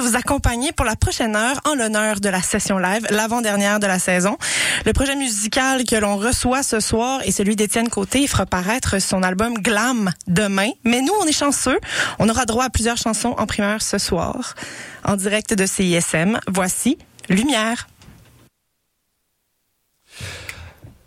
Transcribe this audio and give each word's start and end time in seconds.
vous 0.00 0.16
accompagner 0.16 0.72
pour 0.72 0.84
la 0.84 0.96
prochaine 0.96 1.36
heure 1.36 1.60
en 1.64 1.74
l'honneur 1.74 2.20
de 2.20 2.28
la 2.28 2.42
session 2.42 2.78
live, 2.78 3.06
l'avant-dernière 3.10 3.80
de 3.80 3.86
la 3.86 3.98
saison. 3.98 4.36
Le 4.86 4.92
projet 4.92 5.16
musical 5.16 5.84
que 5.84 5.96
l'on 5.96 6.16
reçoit 6.16 6.62
ce 6.62 6.80
soir 6.80 7.20
est 7.24 7.30
celui 7.30 7.56
d'Étienne 7.56 7.88
Côté. 7.88 8.20
Il 8.20 8.28
fera 8.28 8.46
paraître 8.46 9.00
son 9.00 9.22
album 9.22 9.54
Glam 9.54 10.10
demain. 10.26 10.70
Mais 10.84 11.00
nous, 11.02 11.12
on 11.20 11.26
est 11.26 11.32
chanceux. 11.32 11.78
On 12.18 12.28
aura 12.28 12.46
droit 12.46 12.64
à 12.64 12.70
plusieurs 12.70 12.96
chansons 12.96 13.34
en 13.38 13.46
primeur 13.46 13.82
ce 13.82 13.98
soir. 13.98 14.54
En 15.04 15.16
direct 15.16 15.54
de 15.54 15.66
CISM, 15.66 16.38
voici 16.48 16.98
Lumière. 17.28 17.86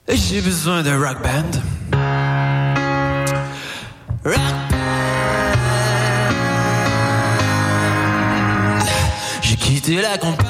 J'ai 0.07 0.41
besoin 0.41 0.83
de 0.83 0.91
rock 0.91 1.21
band. 1.23 1.51
Rock 4.25 4.72
quitter 9.73 10.01
la 10.03 10.19
campagne 10.19 10.47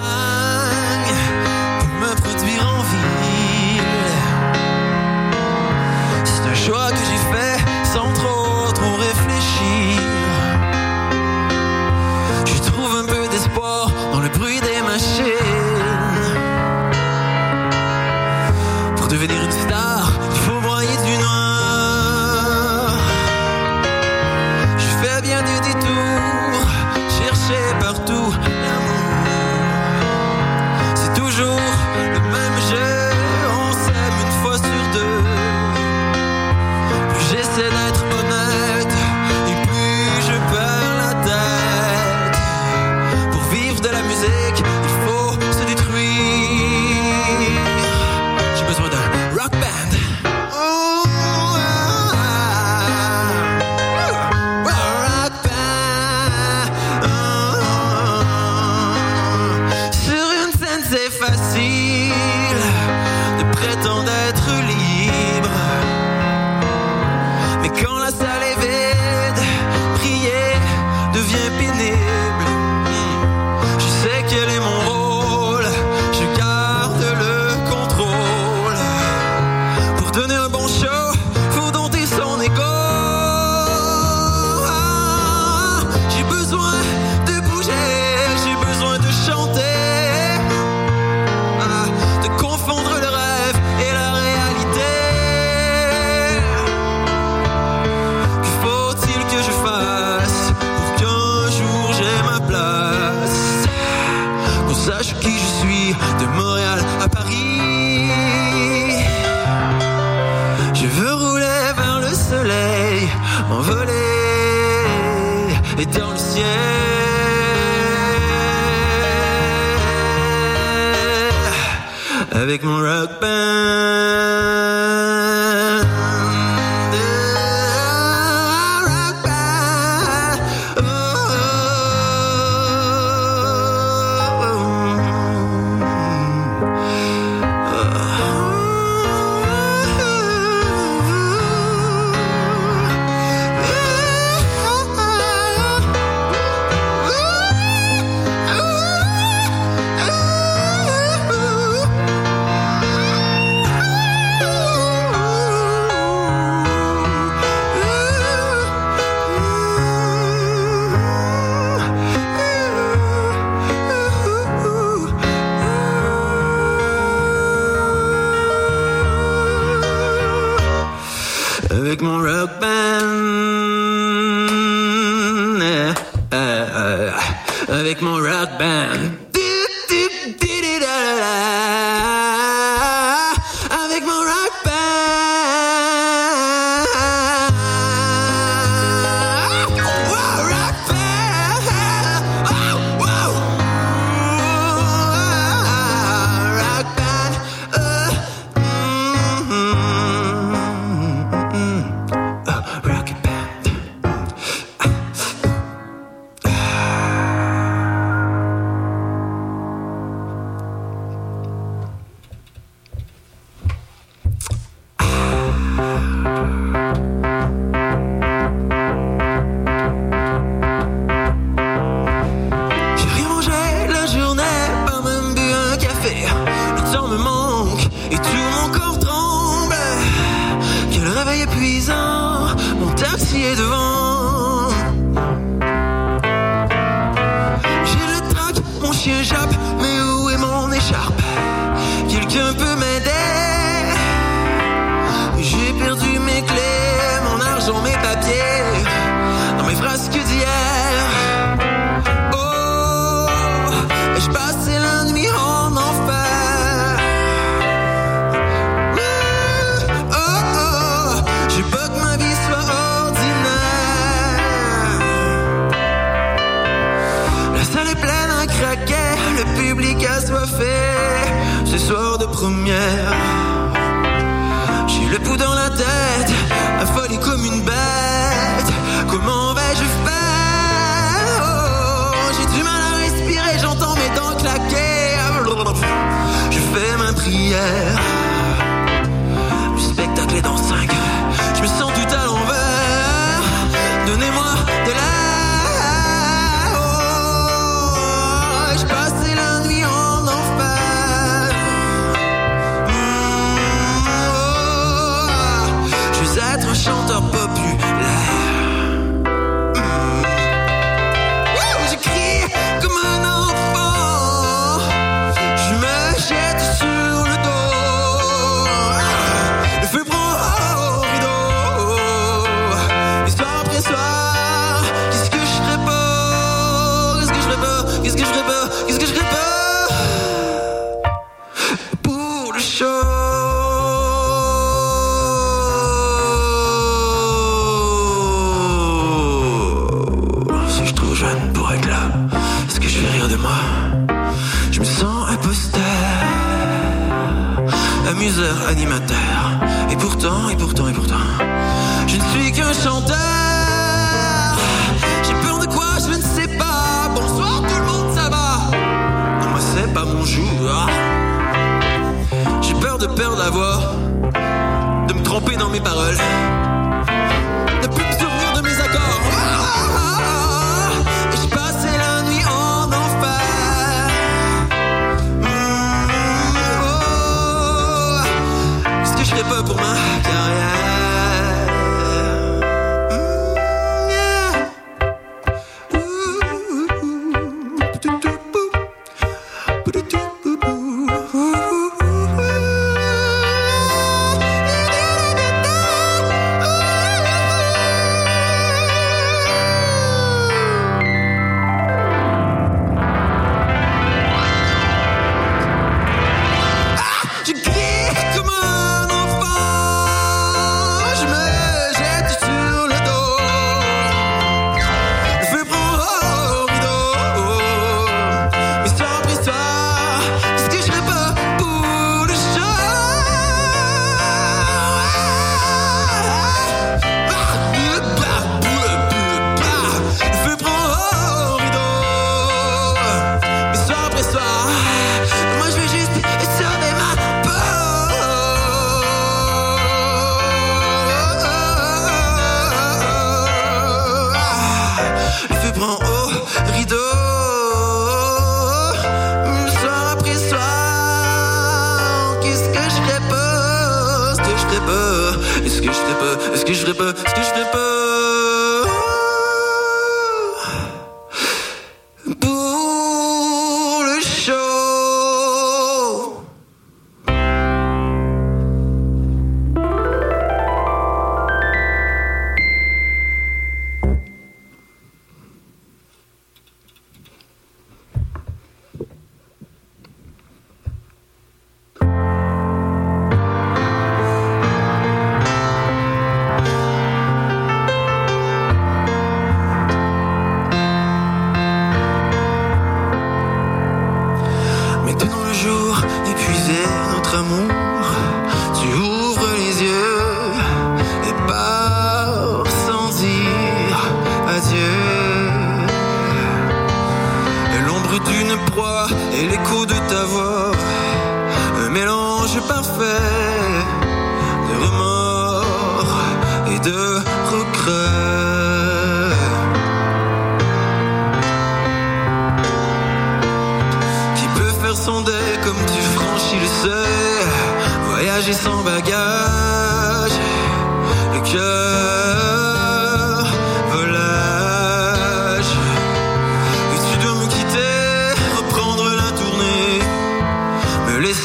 pour 1.79 1.87
me 2.01 2.14
produire 2.15 2.68
en 2.68 2.81
ville. 2.91 3.81
C'est 6.25 6.43
un 6.51 6.55
choix 6.55 6.89
que 6.91 6.97
j'ai 6.97 7.21
fait 7.33 7.57
sans 7.93 8.11
trop 8.11 8.43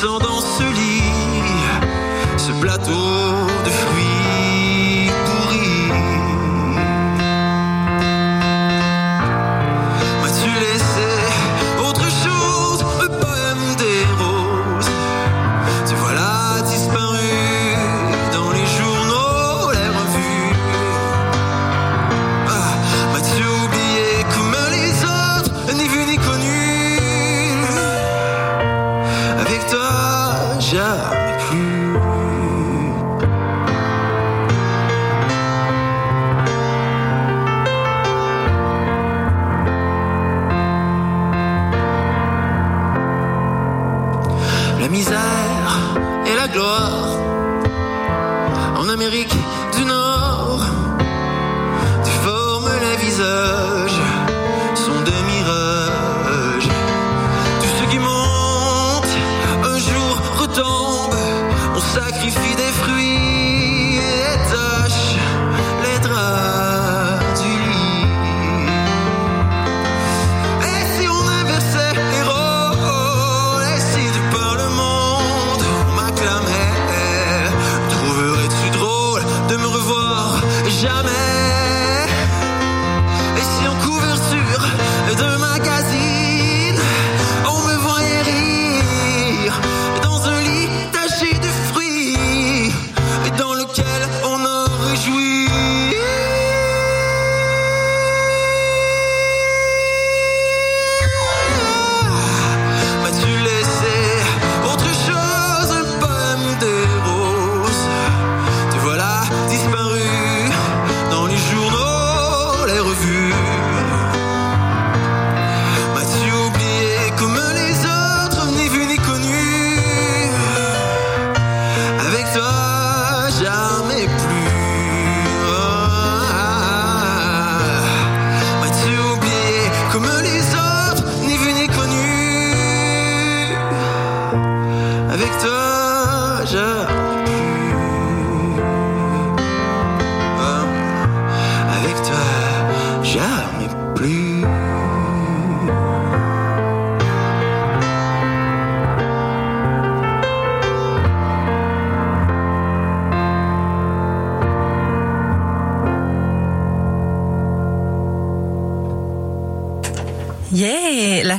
Dans 0.01 0.41
ce 0.41 0.63
lit 0.63 0.88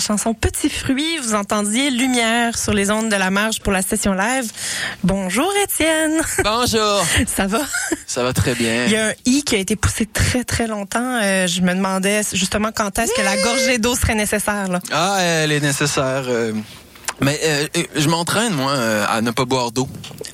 chanson 0.09 0.33
Petit 0.33 0.69
fruit. 0.71 1.19
Vous 1.19 1.35
entendiez 1.35 1.91
Lumière 1.91 2.57
sur 2.57 2.73
les 2.73 2.89
ondes 2.89 3.09
de 3.09 3.15
la 3.15 3.29
marge 3.29 3.59
pour 3.59 3.71
la 3.71 3.83
session 3.83 4.13
live. 4.13 4.51
Bonjour 5.03 5.51
Étienne. 5.63 6.19
Bonjour. 6.43 7.05
Ça 7.27 7.45
va? 7.45 7.61
Ça 8.07 8.23
va 8.23 8.33
très 8.33 8.55
bien. 8.55 8.85
Il 8.85 8.91
y 8.91 8.95
a 8.97 9.09
un 9.09 9.13
i 9.27 9.43
qui 9.43 9.53
a 9.53 9.59
été 9.59 9.75
poussé 9.75 10.07
très 10.07 10.43
très 10.43 10.65
longtemps. 10.65 11.19
Euh, 11.21 11.45
je 11.45 11.61
me 11.61 11.75
demandais 11.75 12.21
justement 12.33 12.71
quand 12.73 12.97
est-ce 12.97 13.13
que 13.13 13.21
la 13.21 13.37
gorgée 13.37 13.77
d'eau 13.77 13.93
serait 13.93 14.15
nécessaire. 14.15 14.67
Là. 14.67 14.79
Ah, 14.91 15.17
elle 15.21 15.51
est 15.51 15.59
nécessaire. 15.59 16.23
euh, 16.27 16.53
mais 17.21 17.37
euh, 17.43 17.67
euh, 17.77 17.83
je 17.95 18.07
m'entraîne, 18.07 18.53
moi, 18.53 18.71
euh, 18.71 19.05
à 19.07 19.21
ne 19.21 19.29
pas 19.31 19.45
boire 19.45 19.71
d'eau. 19.71 19.87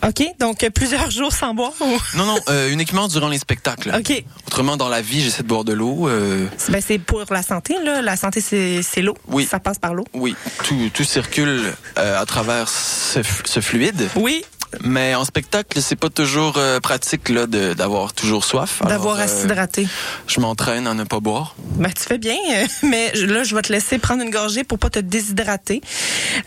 OK, 0.08 0.24
donc 0.40 0.64
euh, 0.64 0.70
plusieurs 0.70 1.10
jours 1.10 1.32
sans 1.34 1.54
boire. 1.54 1.72
ou- 1.82 2.18
Non, 2.18 2.26
non, 2.26 2.38
euh, 2.50 2.70
uniquement 2.72 3.08
durant 3.08 3.28
les 3.30 3.40
spectacles. 3.40 3.92
OK. 3.98 4.24
Autrement, 4.48 4.78
dans 4.78 4.90
la 4.90 5.02
vie, 5.02 5.22
j'essaie 5.22 5.44
de 5.44 5.48
boire 5.48 5.64
de 5.64 5.74
l'eau. 5.74 6.08
euh, 6.08 6.46
Ben, 6.70 6.82
c'est 6.86 7.00
pour 7.00 7.24
la 7.32 7.42
santé. 7.44 7.76
Là. 7.84 8.02
La 8.02 8.16
santé, 8.16 8.42
c'est 8.42 8.82
c'est 8.84 9.02
l'eau. 9.02 9.18
Oui. 9.28 9.48
Ça 9.50 9.60
passe 9.60 9.80
par 9.80 9.94
l'eau. 9.94 10.06
oui, 10.14 10.36
tout, 10.64 10.90
tout 10.94 11.04
circule 11.04 11.74
euh, 11.98 12.22
à 12.22 12.26
travers 12.26 12.70
ce, 12.70 13.20
ce 13.46 13.60
fluide. 13.62 14.08
Oui, 14.16 14.44
Mais 14.84 15.16
en 15.16 15.26
spectacle, 15.26 15.82
c'est 15.82 15.96
pas 15.96 16.10
toujours 16.10 16.56
euh, 16.58 16.80
pratique 16.80 17.30
là 17.30 17.46
d'avoir 17.48 18.14
toujours 18.14 18.44
soif. 18.46 18.82
D'avoir 18.88 19.20
à 19.20 19.24
euh, 19.24 19.28
s'hydrater. 19.28 19.88
Je 20.28 20.40
m'entraîne 20.40 20.88
à 20.88 20.94
ne 20.94 21.04
pas 21.04 21.20
boire. 21.20 21.56
Ben, 21.78 21.92
tu 21.92 22.04
fais 22.04 22.18
bien, 22.18 22.36
mais 22.84 23.12
là, 23.14 23.44
je 23.44 23.56
vais 23.56 23.62
te 23.62 23.72
laisser 23.72 23.98
prendre 23.98 24.24
une 24.24 24.30
gorgée 24.32 24.64
pour 24.64 24.80
pas 24.80 24.90
te 24.90 25.00
déshydrater. 25.00 25.82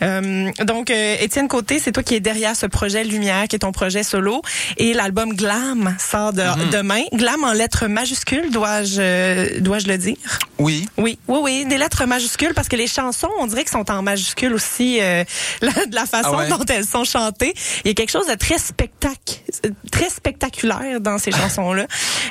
Euh, 0.01 0.49
donc, 0.65 0.89
Étienne 0.89 1.47
Côté, 1.47 1.79
c'est 1.79 1.91
toi 1.91 2.03
qui 2.03 2.15
es 2.15 2.19
derrière 2.19 2.55
ce 2.55 2.65
projet 2.65 3.03
Lumière, 3.03 3.47
qui 3.47 3.55
est 3.55 3.59
ton 3.59 3.71
projet 3.71 4.03
solo. 4.03 4.41
Et 4.77 4.93
l'album 4.93 5.33
Glam 5.33 5.95
sort 5.99 6.33
de- 6.33 6.39
Mhm. 6.41 6.69
demain. 6.71 7.01
Glam 7.13 7.43
en 7.43 7.53
lettres 7.53 7.87
majuscules, 7.87 8.51
dois-je 8.51 9.59
dois-je 9.59 9.87
le 9.87 9.97
dire? 9.97 10.17
Oui. 10.57 10.87
Oui, 10.97 11.17
oui, 11.27 11.39
oui, 11.41 11.65
des 11.65 11.77
lettres 11.77 12.05
majuscules, 12.05 12.53
parce 12.53 12.67
que 12.67 12.75
les 12.75 12.87
chansons, 12.87 13.29
on 13.39 13.47
dirait 13.47 13.63
qu'elles 13.63 13.71
sont 13.71 13.89
en 13.91 14.01
majuscules 14.01 14.53
aussi, 14.53 14.99
euh, 15.01 15.23
la- 15.61 15.85
de 15.85 15.95
la 15.95 16.05
façon 16.05 16.31
Ah 16.33 16.37
ouais? 16.37 16.49
dont 16.49 16.65
elles 16.69 16.85
sont 16.85 17.03
chantées. 17.03 17.53
Il 17.85 17.87
y 17.89 17.91
a 17.91 17.93
quelque 17.93 18.11
chose 18.11 18.18
de 18.27 18.35
très 18.35 18.57
spectac, 18.57 19.43
très 19.91 20.09
spectaculaire 20.09 20.99
dans 20.99 21.17
ces 21.17 21.31
chansons-là. 21.39 21.85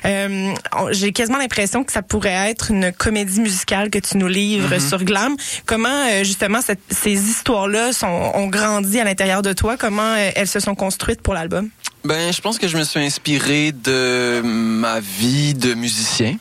Euh, 0.05 0.55
J'ai 0.91 1.13
quasiment 1.13 1.39
l'impression 1.39 1.85
que 1.85 1.93
ça 1.93 2.03
pourrait 2.03 2.51
être 2.51 2.71
une 2.71 2.93
comédie 2.93 3.41
musicale 3.41 3.91
que 3.91 3.99
tu 3.99 4.17
nous 4.17 4.29
livres 4.29 4.69
Mm-hmm. 4.75 4.89
sur 4.89 5.05
Glam. 5.05 5.37
Comment 5.67 5.89
euh, 6.11 6.25
justement 6.25 6.61
cette- 6.61 6.81
ces 6.91 7.13
histoires-là 7.31 7.91
ont 8.03 8.47
grandi 8.49 8.99
à 9.01 9.05
l'intérieur 9.05 9.43
de 9.43 9.53
toi? 9.53 9.77
Comment 9.77 10.15
euh, 10.15 10.31
elles 10.35 10.49
se 10.49 10.61
sont 10.61 10.75
construites 10.75 11.21
pour 11.23 11.35
l'album? 11.35 11.69
Ben, 12.05 12.33
je 12.33 12.41
pense 12.41 12.59
que 12.59 12.69
je 12.69 12.77
me 12.77 12.85
suis 12.85 13.01
inspiré 13.01 13.73
de 13.73 14.41
ma 14.43 15.01
vie 15.01 15.55
de 15.55 15.75
musicien. 15.75 16.37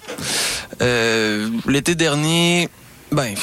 Euh, 0.82 1.50
l'été 1.68 1.96
dernier, 1.96 2.70
ben, 3.12 3.34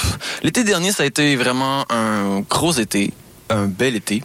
l'été 0.42 0.64
dernier, 0.64 0.92
ça 0.92 1.02
a 1.02 1.06
été 1.06 1.36
vraiment 1.36 1.84
un 1.90 2.40
gros 2.48 2.72
été, 2.72 3.12
un 3.50 3.66
bel 3.66 3.96
été, 3.96 4.22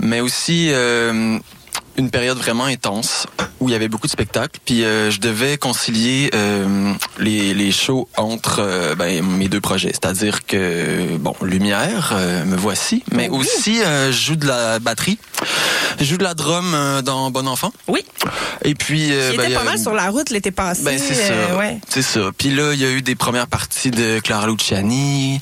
mais 0.00 0.20
aussi 0.20 0.70
euh, 0.72 1.38
une 1.98 2.10
période 2.10 2.38
vraiment 2.38 2.64
intense 2.64 3.26
où 3.60 3.68
il 3.68 3.72
y 3.72 3.74
avait 3.74 3.88
beaucoup 3.88 4.06
de 4.06 4.12
spectacles. 4.12 4.60
Puis 4.64 4.84
euh, 4.84 5.10
je 5.10 5.20
devais 5.20 5.58
concilier 5.58 6.30
euh, 6.34 6.92
les, 7.18 7.54
les 7.54 7.72
shows 7.72 8.08
entre 8.16 8.60
euh, 8.60 8.94
ben, 8.94 9.22
mes 9.24 9.48
deux 9.48 9.60
projets, 9.60 9.88
c'est-à-dire 9.90 10.46
que 10.46 11.16
bon, 11.18 11.34
Lumière, 11.42 12.14
me 12.46 12.56
voici, 12.56 13.02
mais 13.12 13.28
Oui. 13.28 13.38
aussi 13.40 13.80
je 13.82 14.12
joue 14.12 14.36
de 14.36 14.46
la 14.46 14.78
batterie. 14.78 15.18
Je 15.98 16.04
joue 16.04 16.16
de 16.16 16.22
la 16.22 16.34
drum 16.34 16.76
dans 17.04 17.30
Bon 17.32 17.48
Enfant. 17.48 17.72
Oui, 17.88 18.04
Et 18.64 18.76
puis. 18.76 19.10
qui 19.30 19.36
ben, 19.36 19.52
pas 19.52 19.64
mal 19.64 19.78
sur 19.80 19.94
la 19.94 20.10
route 20.10 20.30
l'été 20.30 20.52
passé. 20.52 20.82
Ben, 20.84 20.98
c'est 20.98 21.14
ça. 21.14 21.56
ouais. 21.56 21.78
C'est 21.88 22.02
ça. 22.02 22.30
Puis 22.36 22.50
là, 22.54 22.72
il 22.72 22.80
y 22.80 22.84
a 22.84 22.90
eu 22.90 23.02
des 23.02 23.16
premières 23.16 23.48
parties 23.48 23.90
de 23.90 24.20
Clara 24.20 24.46
Luciani. 24.46 25.40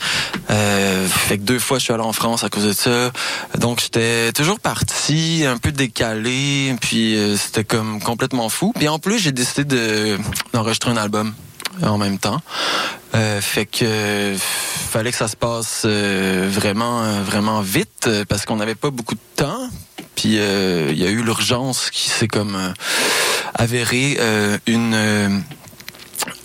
Fait 0.48 1.36
que 1.38 1.42
deux 1.42 1.58
fois, 1.58 1.78
je 1.78 1.84
suis 1.84 1.92
allé 1.92 2.02
en 2.02 2.12
France 2.14 2.42
à 2.44 2.48
cause 2.48 2.64
de 2.64 2.72
ça. 2.72 3.10
Donc, 3.58 3.80
j'étais 3.82 4.32
toujours 4.32 4.58
parti, 4.58 5.44
un 5.46 5.58
peu 5.58 5.72
décalé. 5.72 6.45
Puis, 6.80 7.16
euh, 7.16 7.36
c'était 7.36 7.64
comme 7.64 8.00
complètement 8.00 8.48
fou. 8.48 8.72
Puis 8.74 8.88
en 8.88 8.98
plus, 8.98 9.18
j'ai 9.18 9.32
décidé 9.32 9.64
de 9.64 10.18
d'enregistrer 10.52 10.90
un 10.90 10.96
album 10.96 11.34
en 11.82 11.98
même 11.98 12.18
temps. 12.18 12.40
Euh, 13.14 13.40
fait 13.40 13.66
que 13.66 13.84
euh, 13.84 14.36
fallait 14.38 15.10
que 15.10 15.16
ça 15.16 15.28
se 15.28 15.36
passe 15.36 15.82
euh, 15.84 16.48
vraiment 16.50 17.02
euh, 17.02 17.22
vraiment 17.22 17.60
vite 17.60 18.06
euh, 18.06 18.24
parce 18.28 18.44
qu'on 18.44 18.56
n'avait 18.56 18.74
pas 18.74 18.90
beaucoup 18.90 19.14
de 19.14 19.20
temps. 19.36 19.68
Puis 20.16 20.38
euh, 20.38 20.88
il 20.90 20.98
y 20.98 21.06
a 21.06 21.10
eu 21.10 21.22
l'urgence 21.22 21.90
qui 21.90 22.08
s'est 22.08 22.28
comme 22.28 22.54
euh, 22.54 22.72
avérée 23.54 24.16
euh, 24.20 24.58
une 24.66 24.94
euh, 24.94 25.28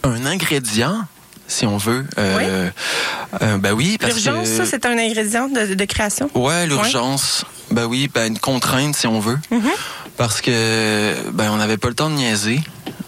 un 0.04 0.26
ingrédient 0.26 1.06
si 1.52 1.66
on 1.66 1.78
veut. 1.78 2.06
Euh, 2.18 2.70
euh, 3.42 3.58
ben 3.58 3.74
oui, 3.74 3.98
parce 4.00 4.14
L'urgence, 4.14 4.50
que 4.50 4.56
ça, 4.56 4.66
c'est 4.66 4.86
un 4.86 4.98
ingrédient 4.98 5.50
de, 5.50 5.74
de 5.74 5.86
création? 5.86 6.30
Ouais, 6.34 6.66
l'urgence. 6.66 7.46
Ben 7.72 7.86
oui, 7.86 8.10
ben 8.14 8.28
une 8.28 8.40
contrainte 8.40 8.96
si 8.96 9.08
on 9.08 9.20
veut. 9.20 9.38
Mhm. 9.52 9.70
Parce 10.18 10.42
que 10.42 11.14
ben 11.32 11.52
on 11.52 11.58
n'avait 11.58 11.78
pas 11.78 11.88
le 11.90 11.96
temps 11.96 12.10
de 12.10 12.16
niaiser. 12.16 12.60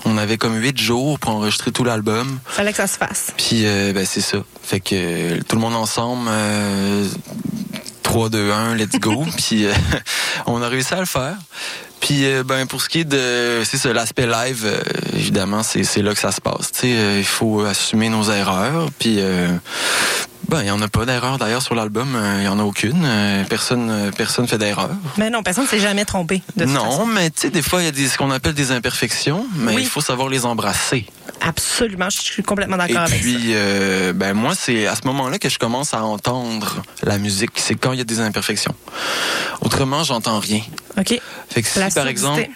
On 0.06 0.18
avait 0.18 0.38
comme 0.38 0.56
huit 0.58 0.78
jours 0.80 1.18
pour 1.20 1.32
enregistrer 1.32 1.72
tout 1.72 1.84
l'album. 1.84 2.40
Fallait 2.46 2.72
que 2.72 2.78
ça 2.78 2.88
se 2.88 2.98
fasse. 2.98 3.32
Puis 3.38 3.66
euh, 3.66 3.94
ben 3.94 4.06
c'est 4.06 4.22
ça. 4.22 4.40
Fait 4.62 4.80
que 4.80 4.90
euh, 4.94 5.40
tout 5.48 5.56
le 5.56 5.62
monde 5.62 5.76
ensemble 5.76 6.30
3 8.14 8.30
2 8.30 8.52
1 8.52 8.76
let's 8.76 9.00
go. 9.00 9.26
Puis 9.38 9.66
euh, 9.66 9.74
on 10.46 10.62
a 10.62 10.68
réussi 10.68 10.94
à 10.94 11.00
le 11.00 11.08
faire. 11.08 11.36
Puis 12.00 12.26
euh, 12.26 12.44
ben 12.44 12.68
pour 12.68 12.80
ce 12.80 12.88
qui 12.88 13.00
est 13.00 13.06
de 13.06 13.64
c'est 13.66 13.78
ça 13.78 13.92
l'aspect 13.92 14.28
live 14.28 14.66
euh, 14.66 14.82
évidemment 15.16 15.64
c'est 15.64 16.02
là 16.04 16.14
que 16.14 16.20
ça 16.20 16.32
se 16.32 16.40
passe. 16.40 16.72
Tu 16.74 16.82
sais 16.82 17.18
il 17.18 17.26
faut 17.26 17.62
assumer 17.62 18.10
nos 18.10 18.30
erreurs 18.30 18.90
puis 19.00 19.20
ben 20.54 20.62
il 20.62 20.68
y 20.68 20.72
en 20.72 20.82
a 20.82 20.88
pas 20.88 21.06
d'erreur 21.06 21.38
d'ailleurs 21.40 21.62
sur 21.64 21.74
l'album, 21.74 22.16
euh, 22.16 22.38
il 22.40 22.44
y 22.44 22.48
en 22.48 22.60
a 22.60 22.64
aucune, 22.64 23.04
Euh, 23.06 23.44
personne 23.46 23.90
euh, 23.90 24.12
personne 24.12 24.48
fait 24.48 24.58
d'erreur. 24.60 24.90
Mais 25.18 25.30
non, 25.30 25.42
personne 25.42 25.64
ne 25.64 25.70
s'est 25.70 25.80
jamais 25.80 26.06
trompé. 26.06 26.44
De 26.56 26.66
Non, 26.66 26.84
façon. 26.92 27.06
mais 27.08 27.30
tu 27.32 27.42
sais 27.42 27.50
des 27.50 27.62
fois 27.64 27.82
il 27.82 27.86
y 27.86 27.88
a 27.88 27.92
des 27.92 28.08
ce 28.08 28.18
qu'on 28.18 28.30
appelle 28.32 28.54
des 28.54 28.72
imperfections, 28.72 29.46
mais 29.56 29.76
Oui. 29.76 29.82
il 29.82 29.88
faut 29.88 30.02
savoir 30.02 30.30
les 30.30 30.46
embrasser. 30.46 31.08
Absolument, 31.42 32.10
je 32.10 32.22
suis 32.22 32.44
complètement 32.44 32.76
Et 32.76 32.80
d'accord 32.80 33.02
avec 33.04 33.16
ça. 33.16 33.20
puis, 33.22 33.38
euh, 33.56 34.14
ben 34.14 34.34
moi, 34.34 34.54
c'est 34.56 34.88
à 34.88 34.96
ce 34.96 35.02
moment-là 35.08 35.40
que 35.40 35.50
je 35.50 35.58
commence 35.60 35.94
à 35.94 36.04
entendre 36.04 36.84
la 37.02 37.18
musique. 37.18 37.52
C'est 37.56 37.76
quand 37.76 37.92
il 37.92 37.98
y 37.98 38.02
a 38.02 38.06
des 38.06 38.20
imperfections. 38.22 38.76
Autrement, 39.62 40.04
j'entends 40.04 40.40
rien. 40.40 40.62
OK. 40.98 41.20
Fait 41.50 41.62
que 41.62 41.68
si, 41.68 41.80
La 41.80 41.86
par 41.86 41.92
surdité. 41.92 42.10
exemple, 42.12 42.48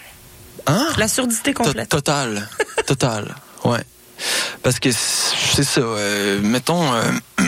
hein, 0.68 0.86
La 0.96 1.08
surdité 1.08 1.52
complète. 1.52 1.88
total, 1.90 2.48
total, 2.86 3.34
ouais. 3.64 3.80
Parce 4.62 4.78
que 4.80 4.90
c'est 4.92 5.64
ça. 5.64 5.80
euh, 5.80 6.40
mettons 6.42 6.92
euh, 6.94 7.02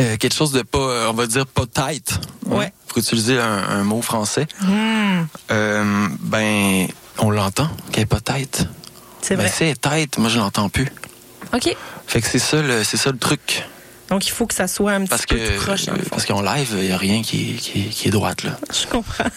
euh, 0.00 0.16
quelque 0.16 0.34
chose 0.34 0.52
de 0.52 0.62
pas, 0.62 0.78
euh, 0.78 1.08
on 1.10 1.14
va 1.14 1.26
dire 1.26 1.46
pas 1.46 1.64
tight. 1.66 2.18
Ouais. 2.46 2.72
Pour 2.88 2.98
utiliser 2.98 3.38
un, 3.38 3.44
un 3.68 3.84
mot 3.84 4.02
français. 4.02 4.46
Hmm, 4.60 5.22
Euh, 5.50 6.08
ben, 6.20 6.86
on 7.18 7.30
l'entend 7.30 7.68
qu'elle 7.92 8.02
est 8.02 8.06
pas 8.06 8.20
tight. 8.20 8.66
c'est 9.22 9.36
Mais 9.36 9.44
vrai. 9.44 9.52
si 9.54 9.64
elle 9.64 9.70
est 9.70 9.80
tight, 9.80 10.18
moi 10.18 10.28
je 10.28 10.38
l'entends 10.38 10.68
plus. 10.68 10.88
OK. 11.52 11.74
Fait 12.06 12.20
que 12.20 12.28
c'est 12.28 12.38
ça, 12.38 12.60
le, 12.62 12.84
c'est 12.84 12.96
ça 12.96 13.10
le 13.10 13.18
truc. 13.18 13.64
Donc, 14.14 14.26
il 14.28 14.30
faut 14.30 14.46
que 14.46 14.54
ça 14.54 14.68
soit 14.68 14.92
un 14.92 15.00
petit 15.00 15.08
Parce 15.10 15.26
peu 15.26 15.36
que 15.36 15.56
proche. 15.58 15.86
dans 15.86 15.92
le 15.94 15.98
fond. 16.02 16.08
parce 16.10 16.24
qu'en 16.24 16.40
live, 16.40 16.68
il 16.78 16.86
y 16.86 16.92
a 16.92 16.96
rien 16.96 17.20
qui, 17.22 17.54
qui, 17.54 17.84
qui 17.88 18.06
est 18.08 18.10
droite 18.12 18.44
là. 18.44 18.56
Je 18.72 18.86
comprends. 18.86 19.24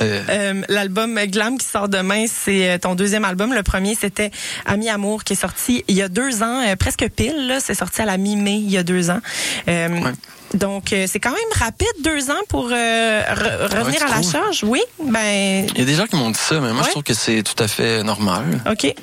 Euh, 0.00 0.22
Euh, 0.28 0.62
L'album 0.68 1.18
Glam 1.26 1.56
qui 1.58 1.66
sort 1.66 1.88
demain, 1.88 2.26
c'est 2.28 2.70
euh, 2.70 2.78
ton 2.78 2.94
deuxième 2.94 3.24
album. 3.24 3.52
Le 3.54 3.62
premier, 3.62 3.94
c'était 3.94 4.30
Ami 4.66 4.88
Amour 4.90 5.24
qui 5.24 5.32
est 5.32 5.36
sorti 5.36 5.84
il 5.88 5.96
y 5.96 6.02
a 6.02 6.08
deux 6.08 6.42
ans, 6.42 6.60
euh, 6.66 6.76
presque 6.76 7.08
pile. 7.16 7.56
C'est 7.60 7.74
sorti 7.74 8.02
à 8.02 8.04
la 8.04 8.16
mi-mai 8.18 8.54
il 8.56 8.70
y 8.70 8.76
a 8.76 8.82
deux 8.82 9.10
ans. 9.10 9.20
Euh, 9.68 9.88
Ouais. 9.88 10.12
Donc, 10.54 10.92
euh, 10.92 11.06
c'est 11.08 11.20
quand 11.20 11.30
même 11.32 11.38
rapide, 11.58 11.86
deux 12.02 12.30
ans 12.30 12.40
pour 12.48 12.68
euh, 12.70 13.22
re- 13.22 13.76
revenir 13.78 14.02
à 14.02 14.06
la 14.06 14.12
trouves? 14.20 14.32
charge. 14.32 14.64
Oui, 14.64 14.80
ben, 15.02 15.66
Il 15.74 15.78
y 15.78 15.82
a 15.82 15.84
des 15.84 15.94
gens 15.94 16.06
qui 16.06 16.16
m'ont 16.16 16.30
dit 16.30 16.38
ça, 16.38 16.54
mais 16.60 16.72
moi 16.72 16.78
Ouais. 16.80 16.84
je 16.86 16.90
trouve 16.90 17.02
que 17.02 17.14
c'est 17.14 17.42
tout 17.42 17.60
à 17.62 17.68
fait 17.68 18.02
normal. 18.02 18.60
OK. 18.70 18.94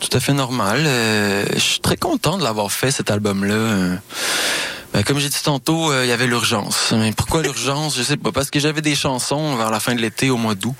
Tout 0.00 0.16
à 0.16 0.20
fait 0.20 0.32
normal. 0.32 0.82
Euh, 0.86 1.44
je 1.54 1.58
suis 1.60 1.80
très 1.80 1.96
content 1.96 2.36
de 2.38 2.42
l'avoir 2.44 2.70
fait 2.72 2.90
cet 2.90 3.10
album-là. 3.10 3.98
Ben, 4.92 5.02
comme 5.02 5.18
j'ai 5.18 5.28
dit 5.28 5.42
tantôt, 5.42 5.92
il 6.02 6.08
y 6.08 6.12
avait 6.12 6.26
l'urgence. 6.28 6.92
Mais 6.96 7.12
pourquoi 7.12 7.42
l'urgence? 7.44 7.96
Je 7.96 8.02
sais 8.02 8.16
pas. 8.16 8.30
Parce 8.32 8.50
que 8.50 8.60
j'avais 8.60 8.80
des 8.80 8.94
chansons 8.94 9.56
vers 9.56 9.70
la 9.70 9.80
fin 9.80 9.94
de 9.94 10.00
l'été, 10.00 10.30
au 10.30 10.36
mois 10.36 10.54
d'août. 10.54 10.74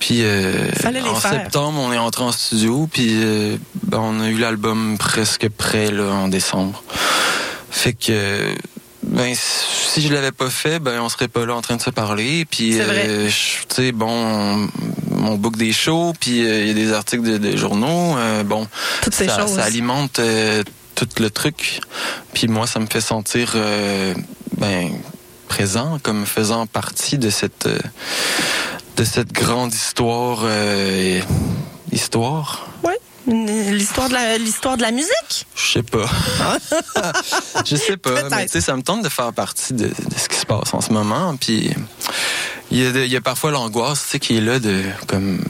Puis 0.00 0.18
euh, 0.22 0.68
en 1.10 1.14
faire. 1.14 1.30
septembre, 1.32 1.80
on 1.80 1.92
est 1.92 1.98
entré 1.98 2.24
en 2.24 2.32
studio. 2.32 2.88
Puis 2.92 3.08
euh, 3.22 3.56
ben, 3.84 3.98
on 4.00 4.20
a 4.20 4.28
eu 4.28 4.36
l'album 4.38 4.96
presque 4.98 5.48
prêt 5.48 5.90
là, 5.90 6.04
en 6.12 6.28
décembre. 6.28 6.82
Fait 7.70 7.92
que 7.92 8.54
ben 9.08 9.34
si 9.34 10.02
je 10.02 10.12
l'avais 10.12 10.32
pas 10.32 10.50
fait, 10.50 10.78
ben 10.78 11.00
on 11.00 11.08
serait 11.08 11.28
pas 11.28 11.46
là 11.46 11.54
en 11.54 11.62
train 11.62 11.76
de 11.76 11.82
se 11.82 11.90
parler. 11.90 12.44
Puis 12.44 12.78
euh, 12.78 13.28
tu 13.28 13.74
sais 13.74 13.92
bon, 13.92 14.68
on, 15.18 15.36
book 15.36 15.56
des 15.56 15.72
shows, 15.72 16.12
puis 16.20 16.44
euh, 16.46 16.62
il 16.62 16.68
y 16.68 16.70
a 16.70 16.74
des 16.74 16.92
articles 16.92 17.22
de, 17.22 17.38
de 17.38 17.56
journaux. 17.56 18.16
euh, 18.18 18.42
bon, 18.44 18.66
Toutes 19.02 19.14
ces 19.14 19.26
ça, 19.26 19.40
choses. 19.40 19.54
ça 19.56 19.64
alimente 19.64 20.18
euh, 20.18 20.62
tout 20.94 21.08
le 21.18 21.30
truc. 21.30 21.80
Puis 22.34 22.48
moi, 22.48 22.66
ça 22.66 22.80
me 22.80 22.86
fait 22.86 23.00
sentir 23.00 23.56
ben 24.58 24.90
présent, 25.48 25.98
comme 26.02 26.26
faisant 26.26 26.66
partie 26.66 27.18
de 27.18 27.30
cette 27.30 27.68
de 28.96 29.04
cette 29.04 29.32
grande 29.32 29.72
histoire. 29.72 30.44
histoire. 31.92 32.68
Oui, 32.84 32.92
l'histoire 33.72 34.08
de 34.08 34.14
la 34.14 34.38
l'histoire 34.38 34.76
de 34.76 34.82
la 34.82 34.90
musique? 34.90 35.46
Je 35.54 35.72
sais 35.72 35.82
pas. 35.82 36.06
je 37.64 37.76
sais 37.76 37.96
pas. 37.96 38.28
Mais 38.30 38.46
tu 38.46 38.52
sais, 38.52 38.60
ça 38.60 38.76
me 38.76 38.82
tente 38.82 39.02
de 39.02 39.08
faire 39.08 39.32
partie 39.32 39.72
de, 39.74 39.88
de 39.88 39.94
ce 40.16 40.28
qui 40.28 40.36
se 40.36 40.46
passe 40.46 40.72
en 40.74 40.80
ce 40.80 40.92
moment. 40.92 41.36
Puis 41.36 41.70
il 42.70 42.82
y 42.82 42.86
a, 42.86 42.92
de- 42.92 43.00
il 43.04 43.10
y 43.12 43.16
a 43.16 43.20
parfois 43.20 43.50
l'angoisse, 43.50 44.02
tu 44.04 44.08
sais, 44.10 44.18
qui 44.18 44.36
est 44.36 44.40
là 44.40 44.58
de 44.58 44.82
comme 45.06 45.40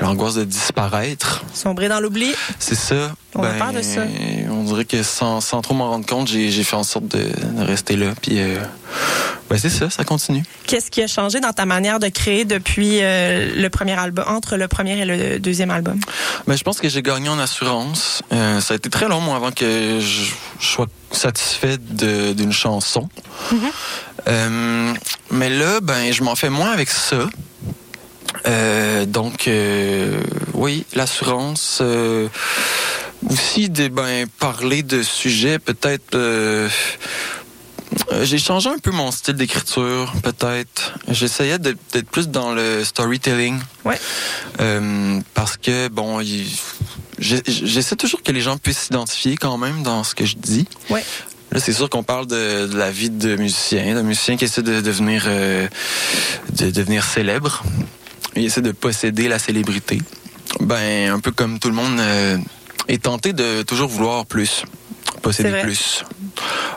l'angoisse 0.00 0.34
de 0.34 0.44
disparaître. 0.44 1.44
Sombrer 1.52 1.88
dans 1.88 1.98
l'oubli. 2.00 2.32
C'est 2.58 2.74
ça. 2.76 3.12
On 3.34 3.42
a 3.42 3.50
peur 3.52 3.72
de 3.72 3.82
ça. 3.82 4.02
On 4.50 4.62
dirait 4.64 4.84
que 4.84 5.02
sans, 5.02 5.40
sans 5.40 5.60
trop 5.60 5.74
m'en 5.74 5.90
rendre 5.90 6.06
compte, 6.06 6.28
j'ai 6.28 6.50
j'ai 6.50 6.64
fait 6.64 6.76
en 6.76 6.84
sorte 6.84 7.06
de, 7.08 7.28
de 7.28 7.62
rester 7.64 7.96
là. 7.96 8.12
Puis 8.20 8.40
euh, 8.40 8.58
ben 9.48 9.58
c'est 9.58 9.70
ça, 9.70 9.90
ça 9.90 10.02
continue. 10.04 10.42
Qu'est-ce 10.66 10.90
qui 10.90 11.02
a 11.02 11.06
changé 11.06 11.38
dans 11.40 11.52
ta 11.52 11.66
manière 11.66 12.00
de 12.00 12.08
créer 12.08 12.44
depuis 12.44 12.98
euh, 13.00 13.52
le 13.56 13.70
premier 13.70 13.92
album, 13.92 14.24
entre 14.28 14.56
le 14.56 14.66
premier 14.68 14.98
et 14.98 15.04
le 15.04 15.38
deuxième 15.38 15.70
album? 15.70 15.98
Ben, 16.46 16.56
je 16.56 16.64
pense 16.64 16.80
que 16.80 16.88
j'ai 16.88 17.02
gagné 17.02 17.28
en 17.28 17.38
assurance. 17.38 18.22
Euh, 18.32 18.60
ça 18.60 18.74
a 18.74 18.76
été 18.76 18.90
très 18.90 19.08
long, 19.08 19.20
moi, 19.20 19.36
avant 19.36 19.52
que 19.52 20.00
je, 20.00 20.32
je 20.58 20.66
sois 20.66 20.86
satisfait 21.12 21.78
d'une 21.78 22.52
chanson. 22.52 23.08
Euh, 24.28 24.92
mais 25.30 25.48
là, 25.50 25.80
ben, 25.80 26.12
je 26.12 26.22
m'en 26.24 26.34
fais 26.34 26.50
moins 26.50 26.72
avec 26.72 26.90
ça. 26.90 27.28
Donc, 29.06 29.48
oui, 30.54 30.84
l'assurance. 30.94 31.82
aussi, 33.30 33.68
de, 33.70 33.88
ben, 33.88 34.26
parler 34.38 34.82
de 34.82 35.02
sujets 35.02 35.58
peut-être. 35.58 36.14
euh, 36.14 36.68
j'ai 38.22 38.38
changé 38.38 38.68
un 38.68 38.78
peu 38.78 38.90
mon 38.90 39.10
style 39.10 39.34
d'écriture, 39.34 40.12
peut-être. 40.22 40.94
J'essayais 41.08 41.58
d'être 41.58 42.08
plus 42.10 42.28
dans 42.28 42.52
le 42.52 42.84
storytelling. 42.84 43.58
Ouais. 43.84 43.98
Euh, 44.60 45.20
parce 45.34 45.56
que, 45.56 45.88
bon, 45.88 46.20
j'essaie 47.18 47.96
toujours 47.96 48.22
que 48.22 48.32
les 48.32 48.40
gens 48.40 48.56
puissent 48.56 48.86
s'identifier 48.86 49.36
quand 49.36 49.58
même 49.58 49.82
dans 49.82 50.04
ce 50.04 50.14
que 50.14 50.24
je 50.24 50.36
dis. 50.36 50.66
Ouais. 50.90 51.04
Là, 51.52 51.60
c'est 51.60 51.72
sûr 51.72 51.88
qu'on 51.88 52.02
parle 52.02 52.26
de, 52.26 52.66
de 52.66 52.76
la 52.76 52.90
vie 52.90 53.10
de 53.10 53.36
musicien, 53.36 53.94
d'un 53.94 54.02
musicien 54.02 54.36
qui 54.36 54.44
essaie 54.44 54.62
de 54.62 54.80
devenir, 54.80 55.24
euh, 55.26 55.68
de 56.52 56.70
devenir 56.70 57.04
célèbre. 57.04 57.62
Il 58.34 58.44
essaie 58.44 58.62
de 58.62 58.72
posséder 58.72 59.28
la 59.28 59.38
célébrité. 59.38 60.00
Ben, 60.60 61.10
un 61.12 61.20
peu 61.20 61.30
comme 61.30 61.58
tout 61.58 61.68
le 61.68 61.74
monde 61.74 61.98
euh, 62.00 62.38
est 62.88 63.02
tenté 63.02 63.32
de 63.32 63.62
toujours 63.62 63.88
vouloir 63.88 64.26
plus, 64.26 64.64
posséder 65.22 65.60
plus. 65.62 66.04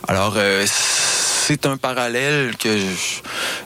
Alors, 0.07 0.33
euh, 0.37 0.65
c'est 0.67 1.65
un 1.65 1.77
parallèle 1.77 2.55
que 2.57 2.77
je, 2.77 3.21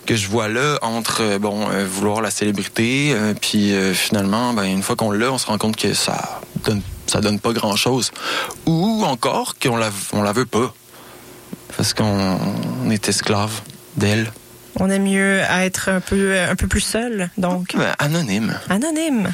que 0.06 0.16
je 0.16 0.28
vois 0.28 0.48
là 0.48 0.80
entre 0.82 1.22
euh, 1.22 1.40
bon 1.40 1.70
euh, 1.70 1.86
vouloir 1.86 2.22
la 2.22 2.32
célébrité, 2.32 3.12
euh, 3.14 3.34
puis 3.40 3.74
euh, 3.74 3.94
finalement, 3.94 4.54
ben, 4.54 4.64
une 4.64 4.84
fois 4.84 4.96
qu'on 4.96 5.12
l'a, 5.12 5.32
on 5.32 5.38
se 5.38 5.48
rend 5.48 5.58
compte 5.58 5.76
que 5.76 5.94
ça 5.94 6.42
donne, 6.64 6.82
ça 7.08 7.22
donne 7.22 7.40
pas 7.40 7.54
grand 7.54 7.76
chose, 7.76 8.12
ou 8.66 9.04
encore 9.06 9.56
qu'on 9.62 9.76
la, 9.78 9.90
on 10.14 10.22
la 10.22 10.32
veut 10.34 10.46
pas, 10.46 10.74
parce 11.78 11.94
qu'on 11.94 12.38
on 12.86 12.90
est 12.90 13.08
esclave 13.10 13.62
d'elle, 13.98 14.32
On 14.80 14.90
aime 14.90 15.04
mieux 15.04 15.42
être 15.52 15.90
un 15.90 16.00
peu, 16.02 16.40
un 16.40 16.56
peu 16.56 16.68
plus 16.68 16.82
seul, 16.82 17.30
donc 17.38 17.76
Ben, 17.76 17.94
anonyme. 18.00 18.58
anonyme. 18.70 19.32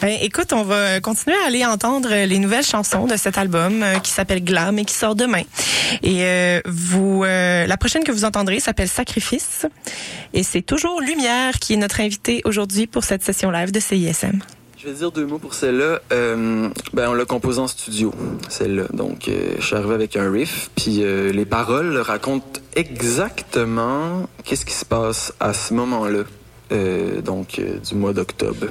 Ben, 0.00 0.16
écoute, 0.20 0.52
on 0.52 0.62
va 0.62 1.00
continuer 1.00 1.36
à 1.44 1.46
aller 1.48 1.64
entendre 1.64 2.08
les 2.08 2.38
nouvelles 2.38 2.64
chansons 2.64 3.06
de 3.06 3.16
cet 3.16 3.38
album 3.38 3.82
euh, 3.82 3.98
qui 3.98 4.10
s'appelle 4.10 4.44
Glam 4.44 4.78
et 4.78 4.84
qui 4.84 4.94
sort 4.94 5.14
demain. 5.14 5.42
Et 6.02 6.24
euh, 6.24 6.60
vous, 6.66 7.24
euh, 7.24 7.66
la 7.66 7.76
prochaine 7.76 8.04
que 8.04 8.12
vous 8.12 8.24
entendrez 8.24 8.60
s'appelle 8.60 8.88
Sacrifice. 8.88 9.66
Et 10.34 10.42
c'est 10.42 10.62
toujours 10.62 11.00
Lumière 11.00 11.58
qui 11.58 11.74
est 11.74 11.76
notre 11.76 12.00
invité 12.00 12.42
aujourd'hui 12.44 12.86
pour 12.86 13.04
cette 13.04 13.22
session 13.22 13.50
live 13.50 13.72
de 13.72 13.80
CISM. 13.80 14.40
Je 14.78 14.86
vais 14.86 14.94
dire 14.94 15.10
deux 15.10 15.26
mots 15.26 15.40
pour 15.40 15.54
celle-là. 15.54 16.00
Euh, 16.12 16.68
ben, 16.92 17.08
on 17.10 17.14
l'a 17.14 17.24
composée 17.24 17.58
en 17.58 17.66
studio, 17.66 18.14
celle-là. 18.48 18.84
Donc, 18.92 19.26
euh, 19.26 19.56
je 19.58 19.66
suis 19.66 19.74
arrivé 19.74 19.94
avec 19.94 20.16
un 20.16 20.30
riff, 20.30 20.70
puis 20.76 21.02
euh, 21.02 21.32
les 21.32 21.44
paroles 21.44 21.98
racontent 21.98 22.60
exactement 22.76 24.28
qu'est-ce 24.44 24.64
qui 24.64 24.74
se 24.74 24.84
passe 24.84 25.34
à 25.40 25.52
ce 25.52 25.74
moment-là, 25.74 26.22
euh, 26.70 27.20
donc 27.22 27.58
euh, 27.58 27.78
du 27.80 27.96
mois 27.96 28.12
d'octobre, 28.12 28.68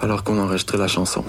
alors 0.00 0.22
qu'on 0.24 0.38
enregistrait 0.38 0.78
la 0.78 0.88
chanson. 0.88 1.24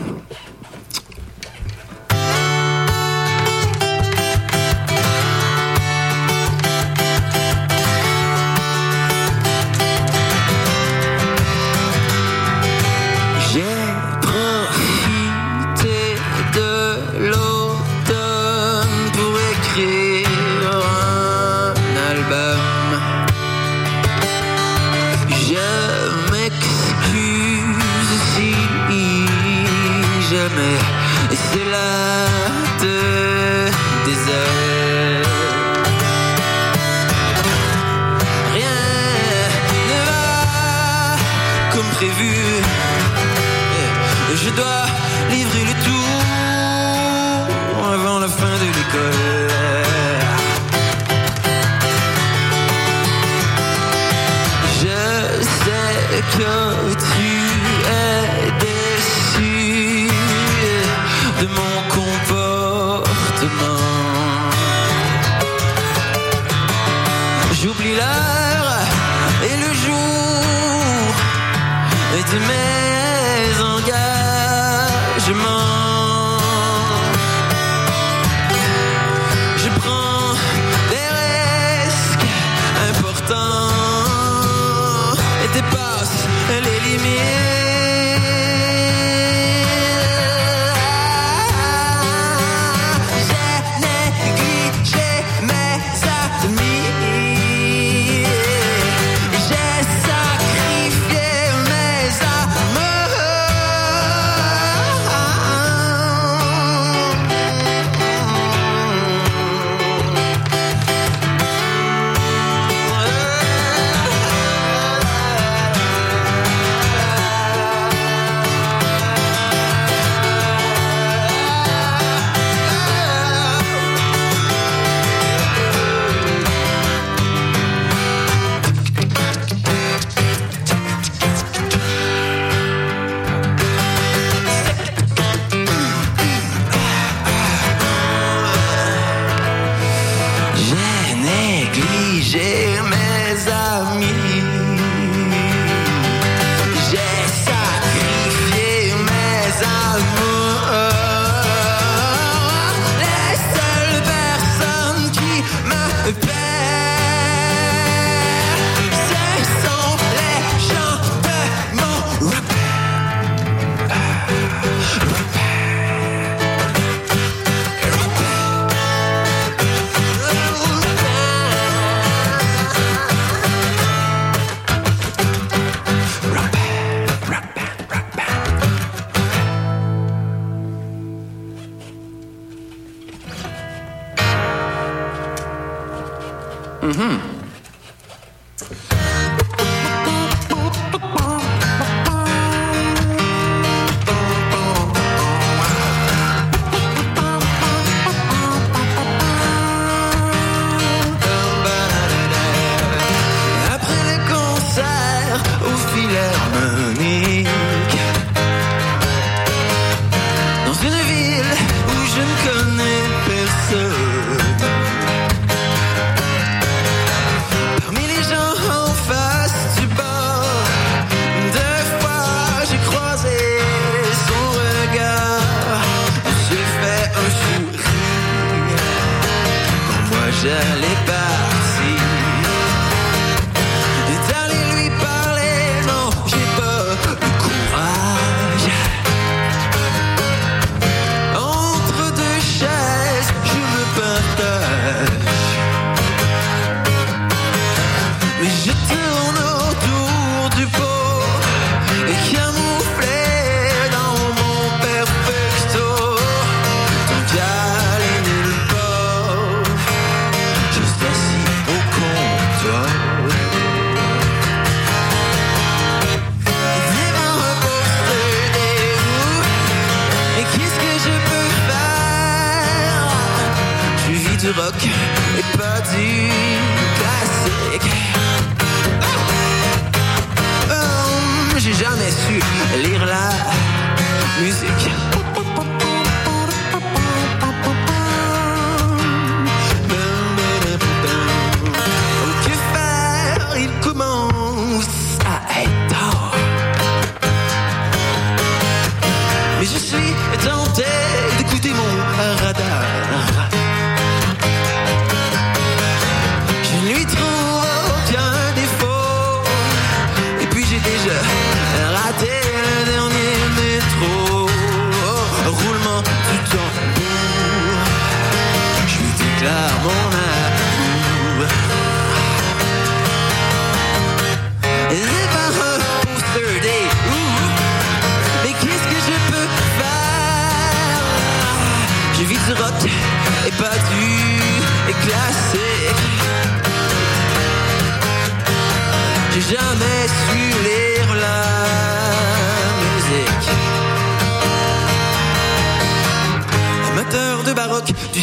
moque 347.77 347.93
du 348.13 348.21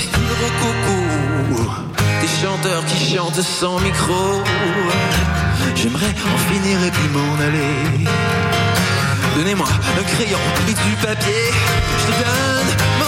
coucou. 0.61 1.71
Des 2.21 2.29
chanteurs 2.43 2.85
qui 2.87 3.15
chantent 3.15 3.43
sans 3.43 3.79
micro. 3.81 4.43
J'aimerais 5.77 6.15
en 6.33 6.39
finir 6.53 6.85
et 6.85 6.91
puis 6.91 7.09
m'en 7.09 7.35
aller. 7.47 8.09
Donnez-moi 9.37 9.67
un 9.67 10.03
crayon 10.03 10.39
et 10.69 10.73
du 10.73 10.97
papier. 11.07 11.51
Je 11.99 12.07
te 12.07 12.19
donne 12.23 13.04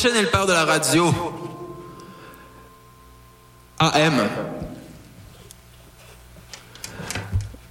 prochaine, 0.00 0.16
elle 0.16 0.30
part 0.30 0.46
de 0.46 0.52
la 0.52 0.64
radio. 0.64 1.12
AM. 3.80 4.28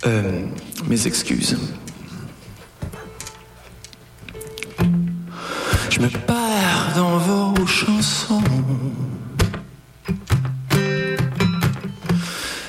Euh, 0.06 0.46
mes 0.88 1.08
excuses. 1.08 1.58
Je 5.90 6.00
me 6.02 6.10
perds 6.10 6.92
dans 6.98 7.18
vos 7.18 7.66
chansons. 7.66 8.42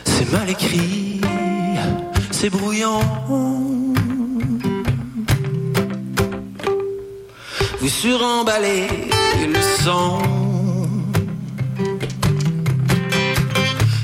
C'est 0.05 0.31
mal 0.31 0.49
écrit, 0.51 1.21
c'est 2.31 2.51
brouillant. 2.51 3.78
puis 7.89 8.01
suremballer 8.03 8.87
le 9.47 9.63
son. 9.83 10.19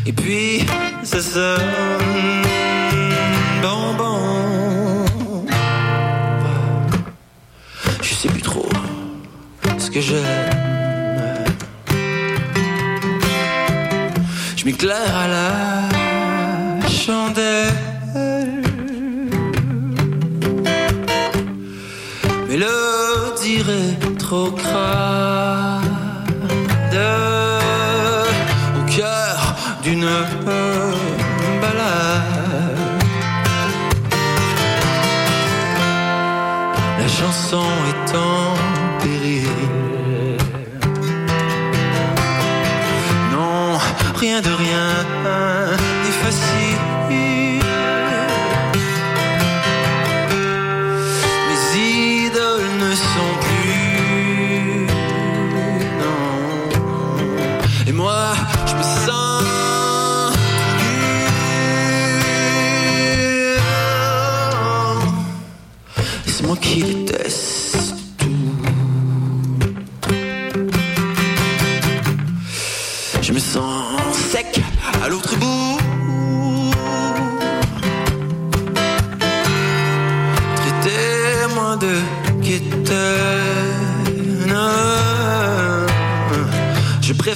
Et 0.06 0.12
puis 0.12 0.64
ça 1.02 1.20
sonne 1.20 2.44
bonbon. 3.60 5.04
Je 8.02 8.14
sais 8.14 8.28
plus 8.28 8.42
trop 8.42 8.68
ce 9.78 9.90
que 9.90 10.00
j'aime. 10.00 10.24
Je 14.56 14.64
m'éclaire 14.64 15.16
à 15.16 15.28
la 15.28 15.83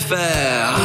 Je 0.09 0.77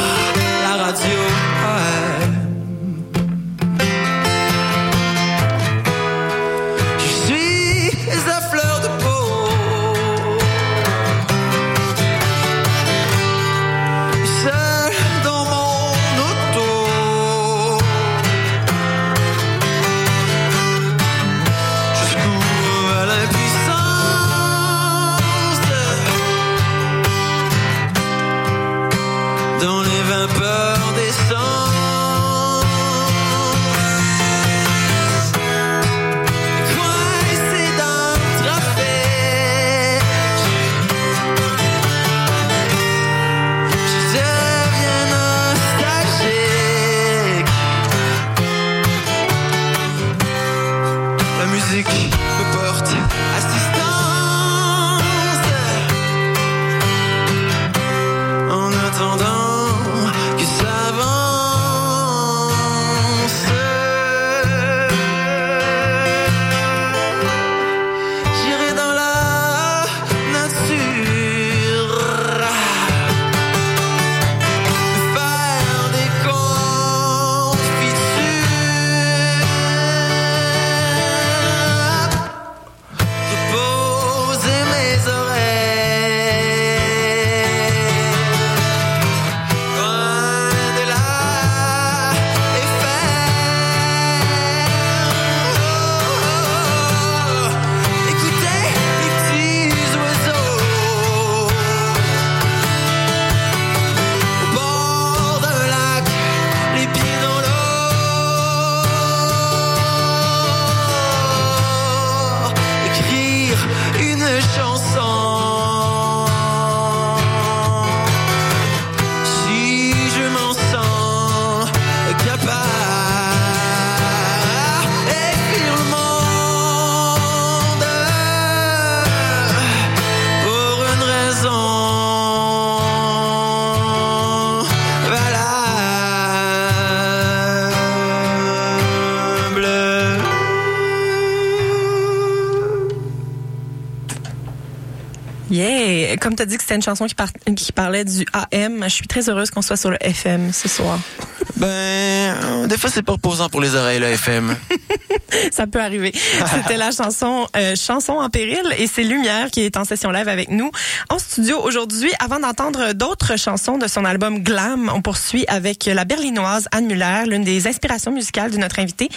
Comme 146.20 146.36
tu 146.36 146.42
as 146.42 146.46
dit 146.46 146.56
que 146.56 146.62
c'était 146.62 146.74
une 146.76 146.82
chanson 146.82 147.06
qui, 147.06 147.14
par- 147.14 147.32
qui 147.56 147.72
parlait 147.72 148.04
du 148.04 148.24
AM, 148.32 148.82
je 148.84 148.88
suis 148.88 149.06
très 149.06 149.28
heureuse 149.28 149.50
qu'on 149.50 149.62
soit 149.62 149.76
sur 149.76 149.90
le 149.90 149.98
FM 150.00 150.52
ce 150.52 150.68
soir. 150.68 150.98
Ben, 151.56 151.66
euh, 151.68 152.66
des 152.66 152.76
fois, 152.76 152.90
c'est 152.90 153.02
pas 153.02 153.12
reposant 153.12 153.48
pour 153.48 153.60
les 153.60 153.76
oreilles, 153.76 154.00
le 154.00 154.06
FM. 154.06 154.56
Ça 155.52 155.66
peut 155.68 155.80
arriver. 155.80 156.10
C'était 156.12 156.76
la 156.76 156.90
chanson 156.90 157.46
euh, 157.56 157.76
Chanson 157.76 158.14
en 158.14 158.28
péril 158.28 158.62
et 158.76 158.86
c'est 158.88 159.04
Lumière 159.04 159.50
qui 159.52 159.60
est 159.60 159.76
en 159.76 159.84
session 159.84 160.10
live 160.10 160.26
avec 160.26 160.50
nous 160.50 160.70
en 161.10 161.18
studio 161.18 161.60
aujourd'hui. 161.62 162.10
Avant 162.18 162.40
d'entendre 162.40 162.92
d'autres 162.92 163.38
chansons 163.38 163.78
de 163.78 163.86
son 163.86 164.04
album 164.04 164.40
Glam, 164.40 164.90
on 164.92 165.00
poursuit 165.00 165.44
avec 165.46 165.84
la 165.84 166.04
berlinoise 166.04 166.66
Anne 166.72 166.86
Muller, 166.86 167.22
l'une 167.26 167.44
des 167.44 167.68
inspirations 167.68 168.10
musicales 168.10 168.50
de 168.50 168.56
notre 168.56 168.80
invité 168.80 169.08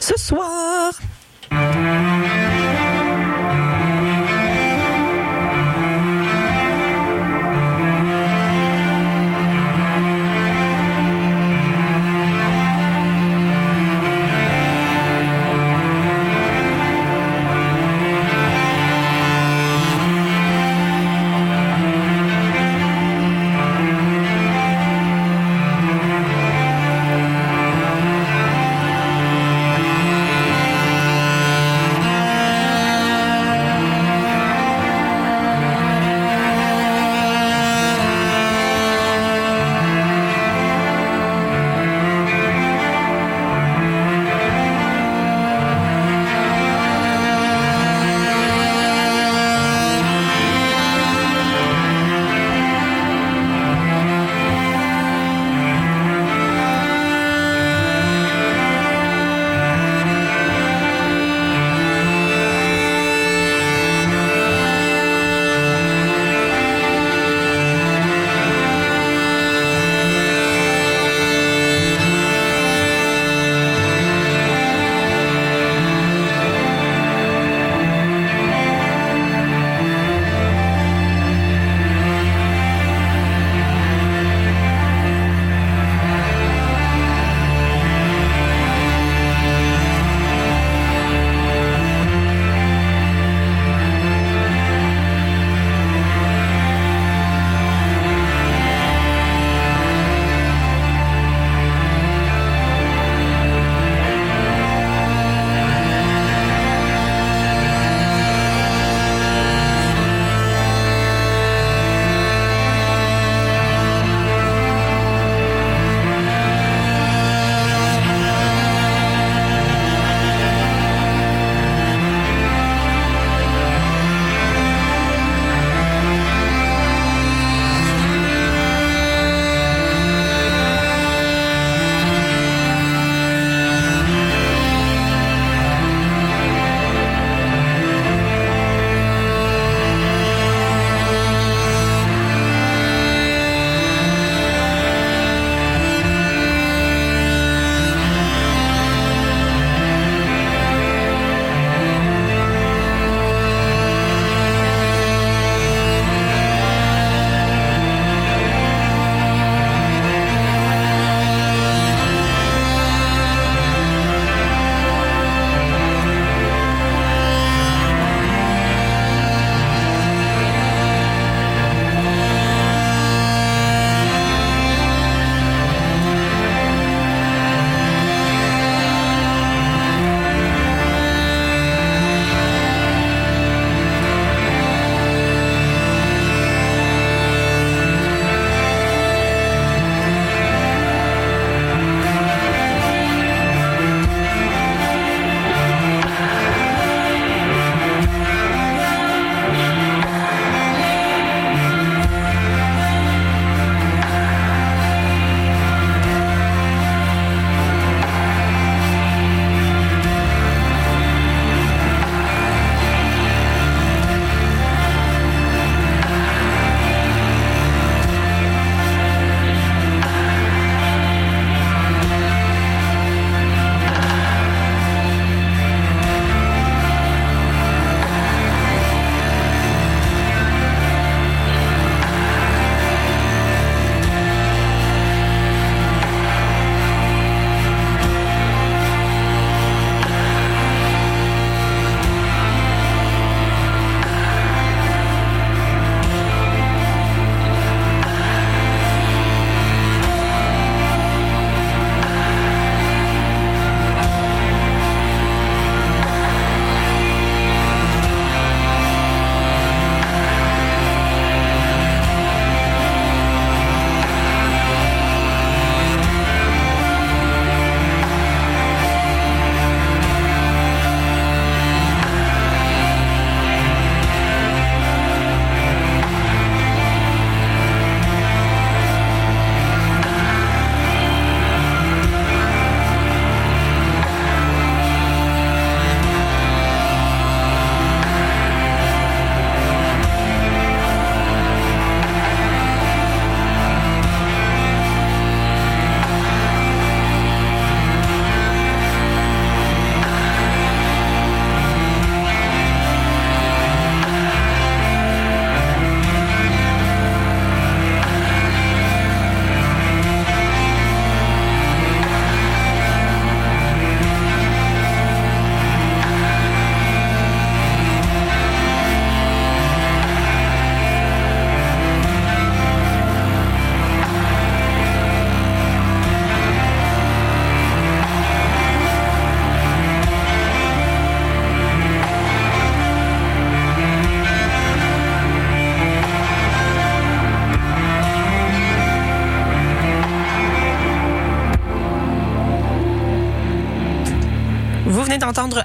ce 0.00 0.16
soir. 0.18 0.92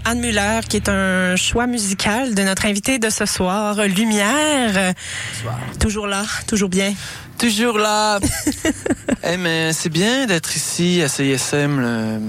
Anne 0.05 0.19
Muller, 0.19 0.59
qui 0.67 0.77
est 0.77 0.89
un 0.89 1.35
choix 1.35 1.67
musical 1.67 2.33
de 2.35 2.43
notre 2.43 2.65
invité 2.65 2.99
de 2.99 3.09
ce 3.09 3.25
soir, 3.25 3.75
Lumière. 3.85 4.93
Toujours 5.79 6.07
là, 6.07 6.23
toujours 6.47 6.69
bien. 6.69 6.93
Toujours 7.37 7.77
là. 7.77 8.19
Eh 9.25 9.37
mais 9.37 9.71
c'est 9.73 9.89
bien 9.89 10.25
d'être 10.25 10.55
ici 10.55 11.01
à 11.01 11.07
CISM. 11.07 11.79
là. 11.79 12.19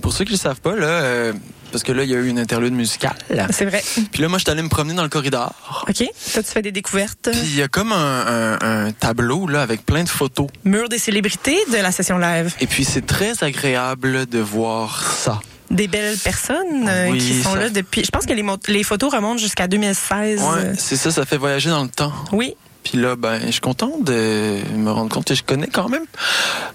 Pour 0.00 0.12
ceux 0.14 0.24
qui 0.24 0.32
ne 0.32 0.36
le 0.36 0.40
savent 0.40 0.60
pas, 0.62 0.74
là, 0.74 0.86
euh, 0.86 1.32
parce 1.70 1.84
que 1.84 1.92
là, 1.92 2.02
il 2.04 2.10
y 2.10 2.14
a 2.14 2.18
eu 2.18 2.28
une 2.28 2.38
interlude 2.38 2.72
musicale. 2.72 3.14
C'est 3.50 3.66
vrai. 3.66 3.82
Puis 4.10 4.22
là, 4.22 4.28
moi, 4.28 4.38
je 4.38 4.44
suis 4.44 4.50
allé 4.50 4.62
me 4.62 4.70
promener 4.70 4.94
dans 4.94 5.02
le 5.02 5.10
corridor. 5.10 5.84
OK. 5.86 5.96
Toi, 6.32 6.42
tu 6.42 6.50
fais 6.50 6.62
des 6.62 6.72
découvertes. 6.72 7.28
Puis 7.30 7.40
il 7.44 7.56
y 7.56 7.62
a 7.62 7.68
comme 7.68 7.92
un, 7.92 8.56
un- 8.58 8.86
un 8.86 8.92
tableau 8.92 9.46
là 9.46 9.60
avec 9.60 9.84
plein 9.84 10.02
de 10.02 10.08
photos. 10.08 10.46
Mur 10.64 10.88
des 10.88 10.98
célébrités 10.98 11.58
de 11.70 11.76
la 11.76 11.92
session 11.92 12.16
live. 12.18 12.54
Et 12.60 12.66
puis 12.66 12.84
c'est 12.84 13.04
très 13.06 13.44
agréable 13.44 14.24
de 14.26 14.38
voir 14.38 15.12
ça. 15.12 15.40
Des 15.70 15.86
belles 15.88 16.16
personnes 16.18 16.88
euh, 16.88 17.10
Oui, 17.10 17.18
qui 17.18 17.34
sont 17.42 17.52
ça- 17.52 17.58
là 17.58 17.70
depuis. 17.70 18.04
Je 18.04 18.10
pense 18.10 18.26
que 18.26 18.32
les, 18.32 18.44
les 18.68 18.82
photos 18.82 19.12
remontent 19.12 19.38
jusqu'à 19.38 19.68
2016. 19.68 20.40
Ouais, 20.42 20.72
c'est 20.76 20.96
ça, 20.96 21.10
ça 21.10 21.24
fait 21.24 21.36
voyager 21.36 21.70
dans 21.70 21.82
le 21.84 21.88
temps. 21.88 22.12
Oui. 22.32 22.56
Puis 22.84 22.98
là, 22.98 23.16
ben, 23.16 23.40
je 23.46 23.50
suis 23.52 23.60
content 23.60 23.92
de 24.00 24.58
me 24.74 24.90
rendre 24.90 25.10
compte 25.10 25.26
que 25.26 25.34
je 25.34 25.42
connais 25.42 25.66
quand 25.66 25.88
même 25.88 26.04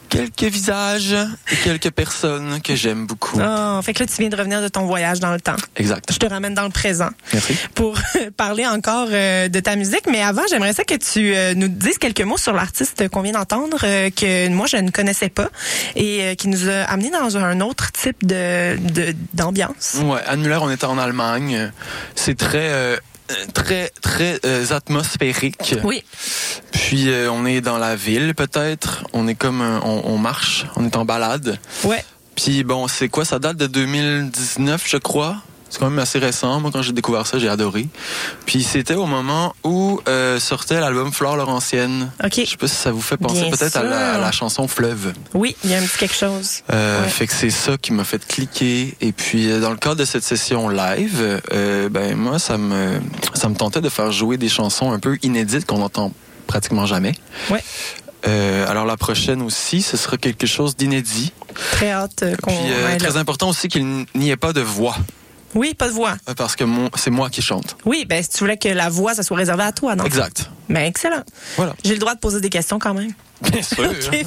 quelques 0.10 0.44
visages 0.44 1.16
et 1.52 1.56
quelques 1.64 1.92
personnes 1.92 2.62
que 2.62 2.76
j'aime 2.76 3.06
beaucoup. 3.06 3.40
Oh, 3.42 3.82
fait 3.82 3.94
que 3.94 4.04
là, 4.04 4.08
tu 4.08 4.16
viens 4.20 4.30
de 4.30 4.36
revenir 4.36 4.62
de 4.62 4.68
ton 4.68 4.86
voyage 4.86 5.20
dans 5.20 5.34
le 5.34 5.42
temps. 5.42 5.56
Exact. 5.76 6.12
Je 6.12 6.18
te 6.18 6.26
ramène 6.26 6.54
dans 6.54 6.64
le 6.64 6.70
présent 6.70 7.10
Merci. 7.34 7.58
pour 7.74 7.98
parler 8.38 8.66
encore 8.66 9.08
euh, 9.12 9.50
de 9.50 9.60
ta 9.60 9.76
musique. 9.76 10.04
Mais 10.10 10.22
avant, 10.22 10.44
j'aimerais 10.50 10.74
ça 10.74 10.84
que 10.84 10.96
tu 10.96 11.36
euh, 11.36 11.54
nous 11.56 11.68
dises 11.68 11.98
quelques 11.98 12.22
mots 12.22 12.38
sur 12.38 12.54
l'artiste 12.54 13.10
qu'on 13.10 13.22
vient 13.22 13.34
d'entendre, 13.34 13.80
euh, 13.84 14.10
que 14.10 14.48
moi, 14.50 14.68
je 14.68 14.78
ne 14.78 14.92
connaissais 14.92 15.30
pas 15.30 15.50
et 15.96 16.36
qui 16.38 16.48
nous 16.48 16.70
a 16.70 16.84
amené 16.84 17.10
dans 17.10 17.38
un 17.38 17.62
autre 17.62 17.92
type 17.92 18.26
de 18.26 18.78
d'ambiance. 19.34 19.98
Ouais, 20.04 20.22
Anne 20.28 20.42
Muller, 20.42 20.60
on 20.62 20.70
était 20.70 20.86
en 20.86 20.98
Allemagne. 20.98 21.72
C'est 22.16 22.38
très, 22.38 23.00
très, 23.54 23.90
très 24.02 24.40
euh, 24.46 24.66
atmosphérique. 24.72 25.76
Oui. 25.84 26.04
Puis 26.72 27.10
euh, 27.10 27.32
on 27.32 27.46
est 27.46 27.62
dans 27.62 27.78
la 27.78 27.96
ville, 27.96 28.34
peut-être. 28.36 29.06
On 29.14 29.28
est 29.28 29.36
comme, 29.36 29.62
euh, 29.62 29.80
on, 29.84 30.04
on 30.06 30.18
marche, 30.18 30.66
on 30.76 30.86
est 30.86 30.96
en 30.96 31.06
balade. 31.06 31.58
Ouais. 31.84 32.04
Puis 32.36 32.64
bon, 32.64 32.88
c'est 32.88 33.10
quoi? 33.10 33.26
Ça 33.26 33.40
date 33.40 33.58
de 33.58 33.68
2019, 33.68 34.84
je 34.86 34.98
crois. 34.98 35.38
C'est 35.76 35.80
quand 35.82 35.90
même 35.90 36.00
assez 36.00 36.20
récent. 36.20 36.62
Moi, 36.62 36.72
quand 36.72 36.82
j'ai 36.82 36.94
découvert 36.94 37.28
ça, 37.28 37.38
j'ai 37.38 37.50
adoré. 37.50 37.90
Puis 38.46 38.64
c'était 38.64 38.94
au 38.96 39.08
moment 39.08 39.54
où 39.66 40.00
euh, 40.08 40.40
sortait 40.40 40.80
l'album 40.80 41.12
Flore 41.12 41.36
Laurentienne. 41.36 42.12
OK. 42.24 42.32
Je 42.38 42.46
sais 42.46 42.56
pas 42.56 42.70
si 42.70 42.76
ça 42.76 42.92
vous 42.92 43.02
fait 43.02 43.18
penser 43.18 43.50
peut-être 43.52 43.76
à 43.76 43.84
la, 43.84 43.90
sûr. 43.90 44.16
à 44.16 44.18
la 44.20 44.32
chanson 44.32 44.70
Fleuve. 44.70 45.12
Oui, 45.34 45.54
il 45.66 45.72
y 45.72 45.74
a 45.74 45.80
un 45.80 45.82
petit 45.82 45.98
quelque 45.98 46.16
chose. 46.16 46.62
Euh, 46.72 47.04
Ouais. 47.04 47.10
Fait 47.10 47.28
que 47.28 47.34
c'est 47.34 47.50
ça 47.50 47.76
qui 47.78 47.92
m'a 47.92 48.06
fait 48.06 48.26
cliquer. 48.26 48.96
Et 49.02 49.12
puis 49.12 49.52
euh, 49.52 49.60
dans 49.60 49.72
le 49.72 49.76
cadre 49.76 49.98
de 49.98 50.06
cette 50.06 50.24
session 50.24 50.70
live, 50.70 51.42
euh, 51.52 51.90
ben 51.90 52.16
moi 52.16 52.40
ça 52.40 52.58
me 52.58 53.02
ça 53.34 53.50
me 53.50 53.56
tentait 53.56 53.82
de 53.82 53.90
faire 53.90 54.14
jouer 54.14 54.38
des 54.38 54.48
chansons 54.48 54.94
un 54.94 55.00
peu 55.00 55.18
inédites 55.24 55.66
qu'on 55.66 55.82
entend 55.82 56.14
pratiquement 56.48 56.86
jamais. 56.86 57.16
Ouais. 57.50 57.62
Euh, 58.28 58.68
alors 58.68 58.86
la 58.86 58.98
prochaine 58.98 59.42
aussi, 59.42 59.82
ce 59.82 59.98
sera 59.98 60.18
quelque 60.18 60.48
chose 60.48 60.76
d'inédit. 60.76 61.32
Très 61.72 61.92
hâte 61.92 62.24
qu'on 62.42 62.52
Puis 62.52 62.72
euh, 62.72 62.98
très 62.98 63.18
important 63.18 63.50
aussi 63.50 63.68
qu'il 63.68 64.06
n'y 64.16 64.30
ait 64.32 64.38
pas 64.38 64.54
de 64.54 64.62
voix, 64.62 64.96
Oui, 65.56 65.74
pas 65.74 65.88
de 65.88 65.94
voix. 65.94 66.16
euh, 66.30 66.34
parce 66.36 66.56
que 66.56 66.64
mon- 66.64 66.90
c'est 66.96 67.10
moi 67.12 67.30
qui 67.30 67.42
chante. 67.42 67.78
Oui, 67.86 68.06
ben 68.08 68.22
si 68.22 68.30
tu 68.30 68.40
voulais 68.40 68.58
que 68.58 68.68
la 68.70 68.90
voix, 68.90 69.14
ça 69.16 69.24
soit 69.24 69.38
réservé 69.38 69.64
à 69.64 69.72
toi, 69.72 69.96
non? 69.96 70.04
Exact. 70.04 70.50
Ben 70.70 70.82
excellent. 70.86 71.24
Voilà. 71.56 71.74
J'ai 71.84 71.94
le 71.94 72.00
droit 72.00 72.14
de 72.16 72.20
poser 72.20 72.42
des 72.42 72.50
questions 72.50 72.78
quand 72.80 72.94
même. 72.94 73.14
Bien 73.42 73.62
sûr. 73.62 73.90
OK, 73.90 74.26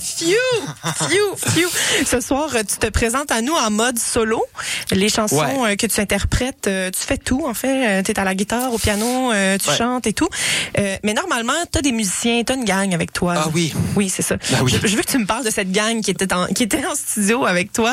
phew. 1.54 1.68
Ce 2.06 2.20
soir, 2.20 2.50
euh, 2.54 2.62
tu 2.68 2.76
te 2.78 2.86
présentes 2.90 3.30
à 3.30 3.40
nous 3.40 3.54
en 3.54 3.70
mode 3.70 3.98
solo. 3.98 4.44
Les 4.92 5.08
chansons 5.08 5.36
Ouais. 5.62 5.72
euh, 5.72 5.76
que 5.76 5.86
tu 5.86 6.00
interprètes, 6.00 6.66
euh, 6.66 6.90
tu 6.90 7.00
fais 7.00 7.16
tout, 7.18 7.44
en 7.46 7.54
fait. 7.54 8.02
tu 8.02 8.10
es 8.12 8.18
à 8.18 8.24
la 8.24 8.34
guitare, 8.34 8.72
au 8.72 8.78
piano, 8.78 9.32
tu 9.32 9.68
Ouais. 9.70 9.76
chantes 9.76 10.06
et 10.06 10.12
tout. 10.12 10.28
Mais 10.76 11.14
normalement, 11.14 11.52
tu 11.72 11.78
as 11.78 11.82
des 11.82 11.92
musiciens, 11.92 12.42
tu 12.44 12.52
as 12.52 12.56
une 12.56 12.64
gang 12.64 12.94
avec 12.94 13.12
toi. 13.12 13.34
Ah 13.36 13.48
oui. 13.54 13.72
Oui, 13.96 14.08
c'est 14.08 14.22
ça. 14.22 14.36
Ben 14.50 14.58
oui. 14.62 14.72
je, 14.82 14.96
veux 14.96 15.02
que 15.02 15.10
tu 15.10 15.18
me 15.18 15.26
parles 15.26 15.44
de 15.44 15.50
cette 15.50 15.72
gang 15.72 16.00
qui 16.00 16.10
était 16.10 16.32
en, 16.32 16.46
qui 16.46 16.62
était 16.62 16.84
en 16.86 16.94
studio 16.94 17.44
avec 17.46 17.72
toi. 17.72 17.92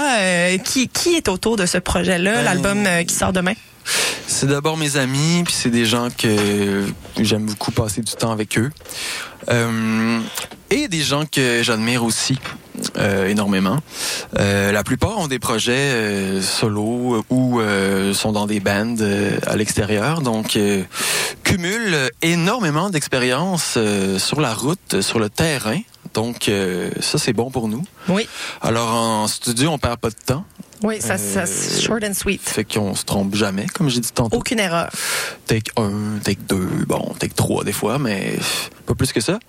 Qui, 0.63 0.87
qui 0.89 1.15
est 1.15 1.27
autour 1.29 1.55
de 1.55 1.65
ce 1.65 1.77
projet-là, 1.77 2.33
Ben- 2.35 2.43
l'album 2.43 2.87
qui 3.07 3.15
sort 3.15 3.33
demain? 3.33 3.53
C'est 4.27 4.47
d'abord 4.47 4.77
mes 4.77 4.97
amis, 4.97 5.43
puis 5.45 5.53
c'est 5.53 5.69
des 5.69 5.85
gens 5.85 6.09
que 6.15 6.85
j'aime 7.19 7.45
beaucoup 7.45 7.71
passer 7.71 8.01
du 8.01 8.13
temps 8.13 8.31
avec 8.31 8.57
eux. 8.57 8.71
Euh, 9.49 10.19
et 10.71 10.87
des 10.87 11.01
gens 11.01 11.25
que 11.25 11.61
j'admire 11.61 12.03
aussi 12.03 12.39
euh, 12.97 13.27
énormément. 13.27 13.77
Euh, 14.37 14.71
la 14.71 14.83
plupart 14.83 15.19
ont 15.19 15.27
des 15.27 15.39
projets 15.39 16.41
solo 16.41 17.23
ou 17.29 17.61
sont 18.13 18.31
dans 18.31 18.47
des 18.47 18.59
bands 18.59 18.95
à 19.45 19.55
l'extérieur, 19.55 20.21
donc 20.21 20.57
cumulent 21.43 22.09
énormément 22.21 22.89
d'expérience 22.89 23.75
euh, 23.77 24.19
sur 24.19 24.41
la 24.41 24.53
route, 24.53 25.01
sur 25.01 25.19
le 25.19 25.29
terrain. 25.29 25.79
Donc 26.13 26.49
ça 27.01 27.17
c'est 27.17 27.33
bon 27.33 27.51
pour 27.51 27.67
nous. 27.67 27.83
Oui. 28.07 28.27
Alors 28.61 28.93
en 28.93 29.27
studio 29.27 29.69
on 29.69 29.77
perd 29.77 29.99
pas 29.99 30.09
de 30.09 30.15
temps, 30.25 30.45
Oui, 30.83 31.01
ça, 31.01 31.17
ça, 31.17 31.41
Euh, 31.41 31.79
short 31.81 32.03
and 32.03 32.13
sweet. 32.13 32.41
fait 32.41 32.63
qu'on 32.63 32.95
se 32.95 33.05
trompe 33.05 33.35
jamais, 33.35 33.65
comme 33.73 33.89
j'ai 33.89 33.99
dit 34.01 34.11
tantôt. 34.13 34.37
Aucune 34.37 34.59
erreur. 34.59 34.89
Take 35.47 35.71
1, 35.77 36.19
take 36.23 36.41
2, 36.47 36.57
bon, 36.87 37.13
take 37.19 37.33
3 37.33 37.63
des 37.63 37.71
fois, 37.71 37.97
mais 37.97 38.35
pas 38.85 38.93
plus 38.93 39.11
que 39.13 39.21
ça. 39.21 39.39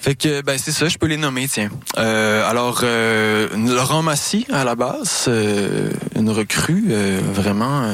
Fait 0.00 0.14
que, 0.14 0.40
ben, 0.42 0.58
c'est 0.58 0.72
ça, 0.72 0.88
je 0.88 0.96
peux 0.98 1.06
les 1.06 1.16
nommer, 1.16 1.46
tiens. 1.48 1.70
Euh, 1.98 2.48
alors, 2.48 2.80
euh, 2.82 3.48
Laurent 3.56 4.02
Massy, 4.02 4.46
à 4.52 4.64
la 4.64 4.74
base, 4.74 5.26
euh, 5.28 5.90
une 6.16 6.30
recrue 6.30 6.92
vraiment, 7.32 7.88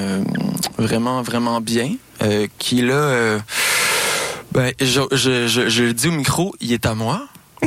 vraiment, 0.79 1.23
vraiment 1.23 1.61
bien, 1.61 1.93
qui 2.59 2.83
là, 2.83 3.39
ben, 4.53 4.73
je, 4.81 5.01
je, 5.13 5.49
je, 5.49 5.69
je 5.69 5.83
le 5.85 5.93
dis 5.93 6.09
au 6.09 6.13
micro, 6.13 6.55
il 6.61 6.73
est 6.73 6.87
à 6.87 6.95
moi. 6.95 7.27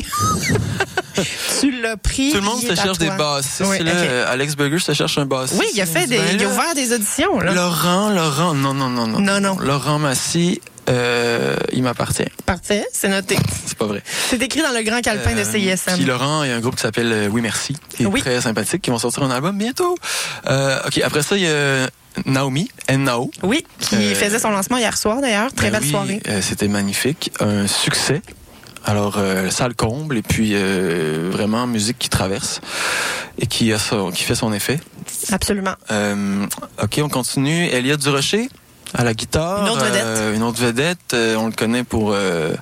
Tu 1.59 1.71
l'as 1.81 1.97
pris. 1.97 2.31
Tout 2.31 2.37
le 2.37 2.43
monde 2.43 2.61
se 2.61 2.75
cherche 2.75 2.97
des 2.97 3.09
bassistes. 3.09 3.63
Oui, 3.65 3.79
là. 3.83 3.91
ok. 3.91 3.97
Euh, 4.01 4.31
Alex 4.33 4.55
Burger 4.55 4.79
se 4.79 4.93
cherche 4.93 5.17
un 5.17 5.25
bassiste. 5.25 5.59
Oui, 5.59 5.67
il 5.73 5.81
a 5.81 5.85
fait 5.85 6.07
des, 6.07 6.17
Ben 6.17 6.35
il 6.35 6.43
a 6.43 6.47
ouvert 6.49 6.73
des 6.75 6.93
auditions, 6.93 7.39
là. 7.39 7.51
Laurent, 7.53 8.09
Laurent, 8.09 8.53
non, 8.53 8.73
non, 8.73 8.89
non, 8.89 9.07
non. 9.07 9.19
Non, 9.19 9.39
non. 9.39 9.57
Laurent 9.59 9.99
Massy, 9.99 10.61
euh, 10.89 11.55
il 11.71 11.83
m'appartient. 11.83 12.25
Parfait, 12.45 12.85
c'est 12.91 13.09
noté. 13.09 13.37
C'est 13.65 13.77
pas 13.77 13.85
vrai. 13.85 14.01
C'est 14.29 14.41
écrit 14.41 14.61
dans 14.61 14.71
le 14.71 14.81
grand 14.83 15.01
calepin 15.01 15.33
de 15.33 15.39
Euh, 15.41 15.43
CISM. 15.45 15.95
Puis 15.97 16.05
Laurent, 16.05 16.43
il 16.43 16.49
y 16.49 16.51
a 16.51 16.55
un 16.55 16.59
groupe 16.59 16.75
qui 16.75 16.81
s'appelle 16.81 17.29
Oui 17.31 17.41
Merci, 17.41 17.75
qui 17.89 18.03
est 18.03 18.05
Oui. 18.05 18.21
très 18.21 18.41
sympathique, 18.41 18.81
qui 18.81 18.89
vont 18.89 18.97
sortir 18.97 19.23
un 19.23 19.31
album 19.31 19.57
bientôt. 19.57 19.95
Euh, 20.47 20.79
ok, 20.87 20.99
après 21.03 21.21
ça, 21.21 21.35
il 21.37 21.43
y 21.43 21.47
a 21.47 21.87
Naomi, 22.25 22.69
N-Nao. 22.87 23.29
Oui, 23.43 23.63
qui 23.79 24.15
faisait 24.15 24.39
son 24.39 24.49
lancement 24.49 24.77
hier 24.77 24.97
soir 24.97 25.21
d'ailleurs. 25.21 25.53
Très 25.53 25.69
Ben 25.69 25.73
belle 25.79 25.83
oui, 25.83 25.89
soirée. 25.91 26.21
C'était 26.41 26.67
magnifique, 26.67 27.31
un 27.39 27.67
succès. 27.67 28.21
Alors, 28.85 29.15
euh, 29.17 29.49
salle 29.49 29.75
comble 29.75 30.17
et 30.17 30.21
puis 30.21 30.51
euh, 30.53 31.29
vraiment 31.31 31.67
musique 31.67 31.97
qui 31.99 32.09
traverse 32.09 32.61
et 33.37 33.45
qui, 33.45 33.71
a 33.73 33.79
son- 33.79 34.11
qui 34.11 34.23
fait 34.23 34.35
son 34.35 34.51
effet. 34.53 34.79
Absolument. 35.31 35.75
Euh, 35.91 36.45
ok, 36.81 36.99
on 37.03 37.09
continue. 37.09 37.65
Elliot 37.67 37.97
Durocher 37.97 38.49
à 38.93 39.03
la 39.03 39.13
guitare. 39.13 39.63
Une 39.65 39.69
autre 39.69 39.85
vedette. 39.85 40.03
Euh, 40.03 40.35
une 40.35 40.43
autre 40.43 40.59
vedette. 40.61 41.13
Euh, 41.13 41.35
on 41.35 41.45
le 41.47 41.51
connaît 41.53 41.83
pour 41.83 42.11
euh, 42.13 42.53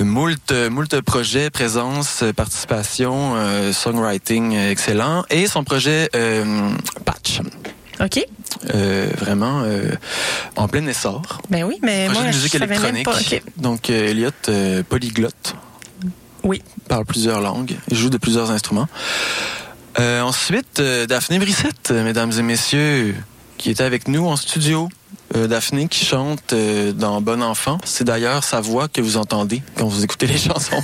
moult, 0.00 0.52
moult 0.70 1.00
projets, 1.02 1.50
présence, 1.50 2.24
participation, 2.34 3.34
euh, 3.36 3.72
songwriting 3.72 4.54
excellent. 4.56 5.24
Et 5.30 5.46
son 5.46 5.62
projet 5.62 6.08
euh, 6.16 6.70
Patch. 7.04 7.40
OK. 8.00 8.24
Euh, 8.74 9.08
vraiment 9.18 9.62
euh, 9.64 9.90
en 10.56 10.68
plein 10.68 10.86
essor. 10.86 11.40
Ben 11.50 11.64
oui, 11.64 11.78
mais 11.82 12.06
Projet 12.06 12.20
moi, 12.20 12.30
de 12.30 12.36
musique 12.36 12.52
je 12.52 12.58
savais 12.58 12.78
même 12.78 12.94
électronique. 12.94 13.42
pas. 13.44 13.50
Donc, 13.56 13.90
euh, 13.90 14.08
Elliot, 14.10 14.84
polyglotte. 14.88 15.54
Oui. 16.42 16.62
Parle 16.88 17.04
plusieurs 17.04 17.40
langues. 17.40 17.76
Il 17.90 17.96
joue 17.96 18.10
de 18.10 18.18
plusieurs 18.18 18.50
instruments. 18.50 18.88
Ensuite, 19.98 20.82
Daphné 21.08 21.38
Brissette, 21.38 21.90
mesdames 21.92 22.32
et 22.36 22.42
messieurs, 22.42 23.14
qui 23.58 23.70
était 23.70 23.84
avec 23.84 24.08
nous 24.08 24.26
en 24.26 24.36
studio. 24.36 24.88
Euh, 25.36 25.48
Daphné 25.48 25.88
qui 25.88 26.04
chante 26.04 26.52
euh, 26.52 26.92
dans 26.92 27.20
Bon 27.20 27.42
Enfant. 27.42 27.78
C'est 27.84 28.04
d'ailleurs 28.04 28.44
sa 28.44 28.60
voix 28.60 28.86
que 28.88 29.00
vous 29.00 29.16
entendez 29.16 29.62
quand 29.76 29.86
vous 29.88 30.04
écoutez 30.04 30.26
les 30.26 30.38
chansons. 30.38 30.80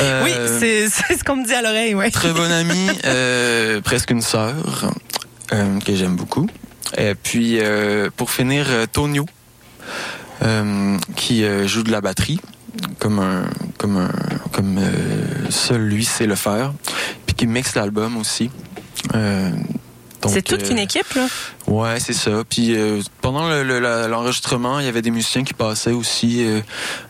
Euh, 0.00 0.24
Oui, 0.24 0.30
c'est 0.60 0.88
ce 0.88 1.24
qu'on 1.24 1.36
me 1.36 1.46
dit 1.46 1.52
à 1.54 1.62
l'oreille, 1.62 1.94
ouais. 1.94 2.10
Très 2.10 2.32
bonne 2.32 2.52
amie, 2.52 2.88
presque 3.82 4.10
une 4.10 4.20
sœur, 4.22 4.92
que 5.48 5.94
j'aime 5.94 6.16
beaucoup. 6.16 6.46
Et 6.98 7.14
puis, 7.14 7.58
euh, 7.60 8.10
pour 8.16 8.30
finir, 8.30 8.66
euh, 8.68 8.86
Tonio, 8.90 9.26
euh, 10.42 10.96
qui 11.16 11.44
euh, 11.44 11.66
joue 11.66 11.82
de 11.82 11.90
la 11.90 12.00
batterie, 12.00 12.40
comme 12.98 13.18
un, 13.18 13.44
comme 13.78 13.96
un, 13.96 14.10
comme 14.52 14.78
euh, 14.78 15.50
seul 15.50 15.82
lui 15.82 16.04
sait 16.04 16.26
le 16.26 16.34
faire, 16.34 16.72
puis 17.26 17.34
qui 17.34 17.46
mixe 17.46 17.74
l'album 17.74 18.16
aussi. 18.16 18.50
Euh, 19.14 19.50
C'est 20.26 20.42
toute 20.42 20.62
euh, 20.64 20.70
une 20.70 20.78
équipe, 20.78 21.12
là? 21.14 21.26
Ouais, 21.66 22.00
c'est 22.00 22.12
ça. 22.14 22.42
Puis 22.48 22.74
euh, 22.76 23.00
pendant 23.20 23.48
le- 23.48 23.62
le- 23.62 23.78
la- 23.80 24.08
l'enregistrement, 24.08 24.78
il 24.80 24.86
y 24.86 24.88
avait 24.88 25.02
des 25.02 25.10
musiciens 25.10 25.44
qui 25.44 25.52
passaient 25.54 25.92
aussi. 25.92 26.42
Euh, 26.44 26.60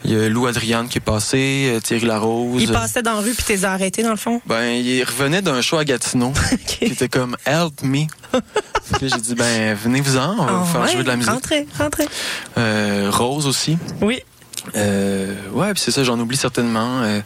Il 0.04 0.12
y 0.12 0.16
a 0.16 0.28
Lou 0.28 0.46
Adriane 0.46 0.88
qui 0.88 0.98
est 0.98 1.00
passé, 1.00 1.70
euh, 1.74 1.80
Thierry 1.80 2.06
Larose. 2.06 2.62
Il 2.62 2.70
passait 2.72 3.02
dans 3.02 3.14
la 3.14 3.20
rue 3.20 3.32
puis 3.34 3.44
t'es 3.44 3.64
arrêté, 3.64 4.02
dans 4.02 4.10
le 4.10 4.16
fond? 4.16 4.40
Ben, 4.46 4.64
il 4.72 5.02
revenait 5.04 5.42
d'un 5.42 5.60
show 5.60 5.78
à 5.78 5.84
Gatineau 5.84 6.32
qui 6.66 6.84
était 6.86 7.08
comme 7.08 7.36
Help 7.46 7.82
me. 7.82 8.06
Là, 8.90 8.98
j'ai 9.00 9.20
dit, 9.20 9.34
ben, 9.34 9.74
venez-vous-en, 9.74 10.34
on 10.38 10.44
va 10.44 10.52
vous 10.52 10.58
Ah 10.62 10.72
faire 10.72 10.80
ouais, 10.82 10.92
jouer 10.92 11.02
de 11.02 11.08
la 11.08 11.16
musique. 11.16 11.32
Rentrez, 11.32 11.66
rentrez. 11.78 12.08
Euh, 12.58 13.10
Rose 13.12 13.46
aussi. 13.46 13.78
Oui. 14.02 14.20
Euh, 14.76 15.34
ouais, 15.52 15.72
puis 15.74 15.82
c'est 15.84 15.90
ça, 15.90 16.04
j'en 16.04 16.18
oublie 16.18 16.36
certainement. 16.36 17.02
Euh, 17.02 17.20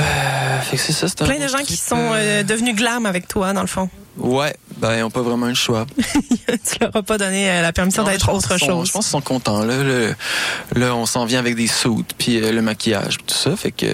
euh, 0.00 0.60
fait 0.60 0.76
que 0.76 0.82
c'est 0.82 0.92
ça, 0.92 1.08
c'est 1.08 1.24
Plein 1.24 1.38
de 1.38 1.48
gens 1.48 1.58
qui 1.64 1.76
sont 1.76 2.10
euh, 2.12 2.42
devenus 2.42 2.74
glam 2.76 3.06
avec 3.06 3.28
toi, 3.28 3.52
dans 3.54 3.62
le 3.62 3.66
fond. 3.66 3.88
Ouais, 4.18 4.54
ben, 4.78 4.94
ils 4.96 5.00
n'ont 5.00 5.10
pas 5.10 5.20
vraiment 5.22 5.46
le 5.46 5.54
choix. 5.54 5.86
tu 6.46 6.78
leur 6.80 6.94
as 6.96 7.02
pas 7.02 7.18
donné 7.18 7.50
euh, 7.50 7.62
la 7.62 7.72
permission 7.72 8.02
d'être 8.04 8.30
autre 8.32 8.58
sont- 8.58 8.66
chose. 8.66 8.88
Je 8.88 8.92
pense 8.92 9.04
qu'ils 9.06 9.10
sont 9.12 9.20
contents. 9.20 9.62
Là, 9.62 9.82
Le- 9.82 10.14
là 10.74 10.94
on 10.94 11.04
s'en 11.06 11.24
vient 11.26 11.38
avec 11.38 11.54
des 11.54 11.66
soutes, 11.66 12.12
puis 12.16 12.42
euh, 12.42 12.52
le 12.52 12.62
maquillage, 12.62 13.18
puis 13.18 13.26
tout 13.26 13.34
ça. 13.34 13.56
Fait 13.56 13.72
que, 13.72 13.86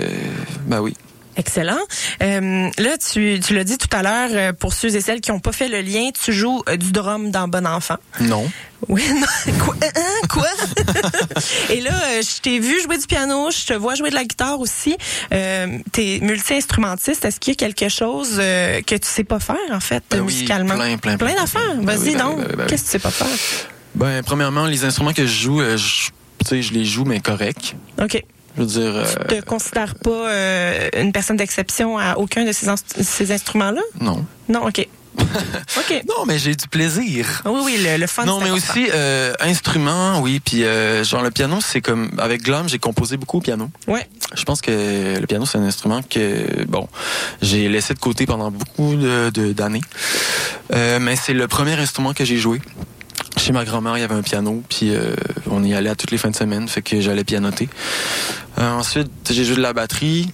ben 0.66 0.80
oui. 0.80 0.94
Excellent. 1.36 1.78
Euh, 2.22 2.68
là, 2.78 2.96
tu, 2.98 3.40
tu 3.42 3.54
l'as 3.54 3.64
dit 3.64 3.78
tout 3.78 3.88
à 3.96 4.02
l'heure, 4.02 4.28
euh, 4.32 4.52
pour 4.52 4.74
ceux 4.74 4.94
et 4.94 5.00
celles 5.00 5.20
qui 5.22 5.30
n'ont 5.30 5.40
pas 5.40 5.52
fait 5.52 5.68
le 5.68 5.80
lien, 5.80 6.10
tu 6.12 6.32
joues 6.32 6.62
euh, 6.68 6.76
du 6.76 6.92
drum 6.92 7.30
dans 7.30 7.48
Bon 7.48 7.66
Enfant. 7.66 7.96
Non. 8.20 8.50
Oui, 8.88 9.02
non, 9.14 9.54
quoi? 9.64 9.76
Hein, 9.82 10.26
quoi? 10.28 10.48
Et 11.70 11.80
là, 11.80 12.20
je 12.20 12.40
t'ai 12.40 12.58
vu 12.58 12.82
jouer 12.82 12.98
du 12.98 13.06
piano, 13.06 13.50
je 13.50 13.64
te 13.66 13.72
vois 13.72 13.94
jouer 13.94 14.10
de 14.10 14.14
la 14.14 14.24
guitare 14.24 14.60
aussi. 14.60 14.96
Euh, 15.32 15.78
T'es 15.92 16.18
multi-instrumentiste. 16.20 17.24
Est-ce 17.24 17.40
qu'il 17.40 17.52
y 17.52 17.56
a 17.56 17.58
quelque 17.70 17.88
chose 17.88 18.36
que 18.36 18.96
tu 18.96 19.08
sais 19.08 19.24
pas 19.24 19.38
faire, 19.40 19.56
en 19.70 19.80
fait, 19.80 20.02
Ben 20.10 20.18
oui, 20.20 20.26
musicalement? 20.26 20.74
plein, 20.74 20.98
plein, 20.98 21.16
plein, 21.16 21.34
d'affaires. 21.34 21.76
Ben 21.76 21.84
Vas-y 21.96 22.08
oui, 22.10 22.14
ben 22.16 22.24
donc. 22.24 22.38
oui. 22.40 22.64
Qu'est-ce 22.68 22.82
que 22.82 22.86
tu 22.86 22.92
sais 22.92 22.98
pas 22.98 23.10
faire? 23.10 23.26
Ben, 23.94 24.22
premièrement, 24.22 24.66
les 24.66 24.84
instruments 24.84 25.12
que 25.12 25.26
je 25.26 25.42
joue, 25.42 25.60
je, 25.60 26.08
tu 26.40 26.46
sais, 26.48 26.60
je 26.62 26.72
les 26.74 26.84
joue, 26.84 27.04
mais 27.04 27.20
correct. 27.20 27.74
OK. 28.02 28.22
Je 28.56 28.60
veux 28.62 28.66
dire. 28.66 28.96
euh, 28.96 29.04
Tu 29.28 29.36
te 29.36 29.44
considères 29.44 29.94
pas 29.94 30.10
euh, 30.28 30.88
une 30.98 31.12
personne 31.12 31.36
d'exception 31.36 31.98
à 31.98 32.16
aucun 32.18 32.44
de 32.44 32.52
ces, 32.52 32.68
ins- 32.68 32.74
ces 33.00 33.32
instruments-là? 33.32 33.80
non. 34.00 34.24
Non, 34.48 34.66
OK. 34.66 34.86
OK. 35.18 36.02
Non, 36.08 36.24
mais 36.26 36.38
j'ai 36.38 36.54
du 36.54 36.66
plaisir. 36.68 37.42
Oui, 37.44 37.60
oui, 37.64 37.78
le, 37.84 37.98
le 37.98 38.06
fun, 38.06 38.24
Non, 38.24 38.38
mais 38.40 38.48
important. 38.48 38.72
aussi 38.72 38.88
euh, 38.92 39.32
instruments, 39.40 40.20
oui. 40.20 40.40
Puis 40.44 40.64
euh, 40.64 41.04
genre 41.04 41.22
le 41.22 41.30
piano, 41.30 41.58
c'est 41.60 41.80
comme 41.82 42.10
avec 42.18 42.42
Glam, 42.42 42.66
j'ai 42.68 42.78
composé 42.78 43.16
beaucoup 43.18 43.38
au 43.38 43.40
piano. 43.40 43.68
Ouais. 43.86 44.06
Je 44.34 44.42
pense 44.44 44.60
que 44.62 45.18
le 45.20 45.26
piano, 45.26 45.44
c'est 45.46 45.58
un 45.58 45.64
instrument 45.64 46.00
que 46.02 46.64
bon, 46.64 46.88
j'ai 47.42 47.68
laissé 47.68 47.92
de 47.94 47.98
côté 47.98 48.24
pendant 48.26 48.50
beaucoup 48.50 48.94
de 48.96 49.30
de- 49.30 49.52
d'années. 49.52 49.82
Euh, 50.74 50.98
mais 50.98 51.16
c'est 51.16 51.34
le 51.34 51.46
premier 51.46 51.74
instrument 51.74 52.14
que 52.14 52.24
j'ai 52.24 52.38
joué. 52.38 52.60
Chez 53.38 53.52
ma 53.52 53.64
grand-mère, 53.64 53.96
il 53.96 54.00
y 54.00 54.04
avait 54.04 54.14
un 54.14 54.22
piano, 54.22 54.62
puis 54.68 54.94
euh, 54.94 55.14
on 55.50 55.64
y 55.64 55.74
allait 55.74 55.90
à 55.90 55.94
toutes 55.94 56.10
les 56.10 56.18
fins 56.18 56.30
de 56.30 56.36
semaine, 56.36 56.68
fait 56.68 56.82
que 56.82 57.00
j'allais 57.00 57.24
pianoter. 57.24 57.68
Euh, 58.58 58.70
ensuite, 58.72 59.10
j'ai 59.30 59.44
joué 59.44 59.56
de 59.56 59.62
la 59.62 59.72
batterie, 59.72 60.30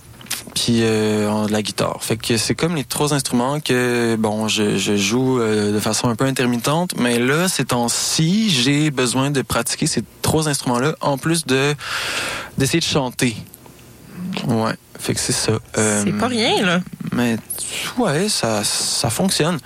puis 0.54 0.80
euh, 0.82 1.46
de 1.46 1.52
la 1.52 1.62
guitare. 1.62 2.02
Fait 2.02 2.16
que 2.16 2.36
c'est 2.36 2.54
comme 2.54 2.74
les 2.74 2.84
trois 2.84 3.14
instruments 3.14 3.60
que 3.60 4.16
bon, 4.16 4.48
je, 4.48 4.96
joue 4.96 5.38
de 5.38 5.78
façon 5.78 6.08
un 6.08 6.16
peu 6.16 6.24
intermittente, 6.24 6.94
mais 6.98 7.18
là, 7.18 7.48
ces 7.48 7.66
temps-ci, 7.66 8.50
j'ai 8.50 8.90
besoin 8.90 9.30
de 9.30 9.42
pratiquer 9.42 9.86
ces 9.86 10.02
trois 10.22 10.48
instruments-là 10.48 10.96
en 11.00 11.18
plus 11.18 11.46
de 11.46 11.74
d'essayer 12.58 12.80
de 12.80 12.84
chanter. 12.84 13.36
Ouais, 14.48 14.74
fait 14.98 15.14
que 15.14 15.20
c'est 15.20 15.32
ça. 15.32 15.58
C'est 15.74 16.18
pas 16.18 16.26
rien, 16.26 16.66
là. 16.66 16.80
Mais 17.18 17.36
ouais, 17.98 18.28
ça 18.28 18.62
ça 18.64 19.10
fonctionne. 19.10 19.58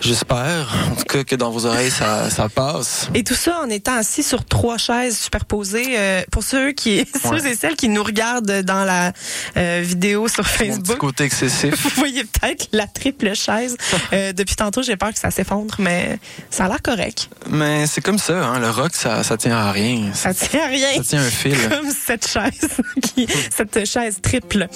J'espère, 0.00 0.72
en 0.92 0.94
tout 0.94 1.04
cas, 1.04 1.24
que 1.24 1.34
dans 1.34 1.50
vos 1.50 1.66
oreilles 1.66 1.90
ça 1.90 2.30
ça 2.30 2.48
passe. 2.48 3.08
Et 3.14 3.24
tout 3.24 3.34
ça 3.34 3.60
en 3.64 3.68
étant 3.70 3.96
assis 3.96 4.22
sur 4.22 4.44
trois 4.44 4.78
chaises 4.78 5.18
superposées. 5.18 5.94
euh, 5.98 6.22
pour 6.30 6.44
ceux 6.44 6.70
qui, 6.72 6.98
Ouais. 7.24 7.40
ceux 7.40 7.46
et 7.46 7.56
celles 7.56 7.74
qui 7.76 7.88
nous 7.88 8.04
regardent 8.04 8.62
dans 8.62 8.84
la 8.84 9.12
euh, 9.56 9.82
vidéo 9.84 10.28
sur 10.28 10.44
Mon 10.44 10.48
petit 10.50 10.68
Facebook, 10.68 10.98
côté 10.98 11.24
excessif. 11.24 11.74
vous 11.82 11.90
voyez 11.96 12.24
peut-être 12.24 12.68
la 12.72 12.86
triple 12.86 13.34
chaise. 13.34 13.76
Euh, 14.12 14.32
depuis 14.32 14.54
tantôt, 14.54 14.82
j'ai 14.82 14.96
peur 14.96 15.12
que 15.12 15.18
ça 15.18 15.30
s'effondre, 15.32 15.74
mais 15.78 16.18
ça 16.50 16.66
a 16.66 16.68
l'air 16.68 16.80
correct. 16.80 17.28
Mais 17.48 17.86
c'est 17.88 18.00
comme 18.00 18.18
ça, 18.18 18.34
hein, 18.46 18.60
le 18.60 18.70
rock, 18.70 18.92
ça, 18.94 19.24
ça 19.24 19.36
tient 19.36 19.56
à 19.56 19.72
rien. 19.72 20.12
Ça, 20.14 20.32
Ça 20.32 20.46
tient 20.46 20.62
à 20.62 20.66
rien. 20.68 20.88
ça 20.98 21.02
tient 21.02 21.22
un 21.22 21.30
fil. 21.30 21.56
Comme 21.68 21.90
cette 21.90 22.26
chaise, 22.28 22.68
qui, 23.02 23.26
cette 23.54 23.84
chaise 23.84 24.18
triple. 24.22 24.68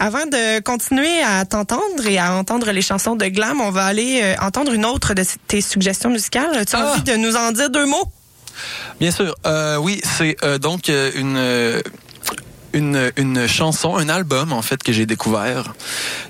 Avant 0.00 0.26
de 0.26 0.60
continuer 0.60 1.22
à 1.22 1.43
t'entendre 1.44 2.06
et 2.06 2.18
à 2.18 2.32
entendre 2.34 2.70
les 2.70 2.82
chansons 2.82 3.16
de 3.16 3.26
Glam, 3.26 3.60
on 3.60 3.70
va 3.70 3.84
aller 3.84 4.20
euh, 4.22 4.34
entendre 4.44 4.72
une 4.72 4.84
autre 4.84 5.14
de 5.14 5.24
tes 5.46 5.60
suggestions 5.60 6.10
musicales. 6.10 6.64
Tu 6.66 6.76
as 6.76 6.80
Ah! 6.80 6.92
envie 6.92 7.02
de 7.02 7.16
nous 7.16 7.36
en 7.36 7.52
dire 7.52 7.70
deux 7.70 7.86
mots? 7.86 8.10
Bien 9.00 9.10
sûr. 9.10 9.34
Euh, 9.46 9.76
oui, 9.78 10.00
c'est 10.16 10.36
euh, 10.44 10.58
donc 10.58 10.88
une, 10.88 11.82
une 12.72 13.12
une 13.16 13.46
chanson, 13.48 13.96
un 13.96 14.08
album 14.08 14.52
en 14.52 14.62
fait 14.62 14.82
que 14.82 14.92
j'ai 14.92 15.06
découvert 15.06 15.74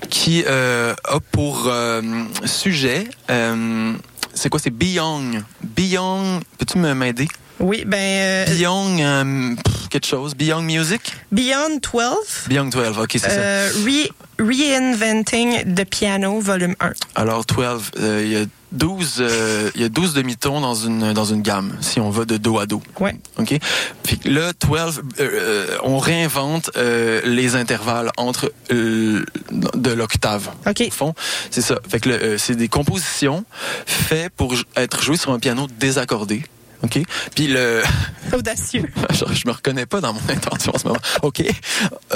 qui 0.09 0.43
euh, 0.47 0.93
a 1.05 1.19
pour 1.19 1.65
euh, 1.67 2.01
sujet. 2.45 3.07
euh, 3.29 3.93
c'est 4.33 4.49
quoi? 4.49 4.59
C'est 4.59 4.69
Beyond. 4.69 5.43
Beyond. 5.63 6.39
Peux-tu 6.57 6.77
me 6.77 6.93
m'aider? 6.93 7.27
Oui, 7.59 7.83
ben 7.85 8.45
Beyond 8.49 9.55
quelque 9.89 10.05
chose. 10.05 10.35
Beyond 10.35 10.61
Music? 10.61 11.01
Beyond 11.31 11.79
12, 11.81 12.11
Beyond 12.47 12.65
12. 12.65 12.97
Ok, 12.99 13.11
c'est 13.13 13.19
ça. 13.19 13.69
Re- 13.77 14.09
Reinventing 14.37 15.75
the 15.75 15.85
Piano, 15.85 16.39
volume 16.39 16.75
1. 16.79 16.93
Alors 17.15 17.45
12, 17.45 17.91
euh, 17.99 18.21
il 18.23 18.31
y 18.31 18.35
a 18.35 18.45
12 18.75 19.17
euh, 19.19 19.71
il 19.75 19.81
y 19.81 19.83
a 19.83 19.89
12 19.89 20.13
demi-tons 20.13 20.61
dans 20.61 20.75
une 20.75 21.13
dans 21.13 21.25
une 21.25 21.41
gamme 21.41 21.75
si 21.81 21.99
on 21.99 22.09
va 22.09 22.25
de 22.25 22.37
do 22.37 22.59
à 22.59 22.65
do. 22.65 22.81
Ouais. 22.99 23.15
OK? 23.37 23.57
Puis 24.03 24.19
là 24.25 24.51
12 24.59 25.01
euh, 25.19 25.21
euh, 25.21 25.77
on 25.83 25.97
réinvente 25.97 26.71
les 26.77 27.55
intervalles 27.55 28.11
entre 28.17 28.51
de 28.69 29.91
l'octave. 29.91 30.51
OK. 30.67 30.83
Au 30.87 30.91
fond, 30.91 31.13
c'est 31.49 31.61
ça. 31.61 31.79
Fait 31.87 31.99
que 31.99 32.37
c'est 32.37 32.55
des 32.55 32.67
compositions 32.67 33.45
faites 33.85 34.33
pour 34.33 34.55
être 34.75 35.01
jouées 35.01 35.17
sur 35.17 35.31
un 35.31 35.39
piano 35.39 35.67
désaccordé. 35.79 36.43
OK 36.85 36.99
Puis 37.35 37.47
le 37.47 37.81
Audacieux. 38.33 38.89
je, 39.11 39.33
je 39.33 39.47
me 39.47 39.51
reconnais 39.53 39.85
pas 39.85 40.01
dans 40.01 40.13
mon 40.13 40.21
intention 40.29 40.71
en 40.73 40.77
ce 40.79 40.87
moment. 40.87 40.99
OK. 41.23 41.43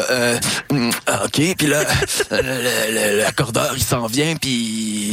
Euh, 0.09 0.39
mm, 0.71 0.89
OK. 1.25 1.55
Puis 1.57 1.67
là, 1.67 1.83
l'accordeur, 3.23 3.73
il 3.75 3.83
s'en 3.83 4.07
vient, 4.07 4.35
puis 4.35 4.49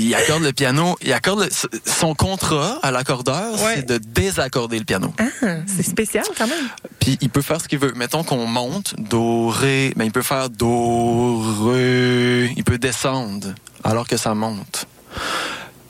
il 0.08 0.14
accorde 0.14 0.42
le 0.42 0.52
piano. 0.52 0.96
Il 1.02 1.12
accorde 1.12 1.40
le- 1.44 1.80
son 1.84 2.14
contrat 2.14 2.78
à 2.82 2.90
l'accordeur, 2.90 3.54
Ouais. 3.62 3.76
c'est 3.76 3.86
de 3.86 3.98
désaccorder 3.98 4.78
le 4.78 4.84
piano. 4.84 5.12
Ah, 5.18 5.24
c'est 5.66 5.82
spécial 5.82 6.24
quand 6.36 6.46
même. 6.46 6.68
Puis 7.00 7.18
il 7.20 7.30
peut 7.30 7.42
faire 7.42 7.60
ce 7.60 7.68
qu'il 7.68 7.78
veut. 7.78 7.92
Mettons 7.96 8.24
qu'on 8.24 8.46
monte, 8.46 8.94
do, 8.98 9.48
ré, 9.48 9.92
ben 9.96 10.04
il 10.04 10.12
peut 10.12 10.22
faire 10.22 10.50
do, 10.50 11.40
ré. 11.70 12.52
Il 12.56 12.64
peut 12.64 12.78
descendre 12.78 13.48
alors 13.84 14.06
que 14.08 14.16
ça 14.16 14.34
monte. 14.34 14.86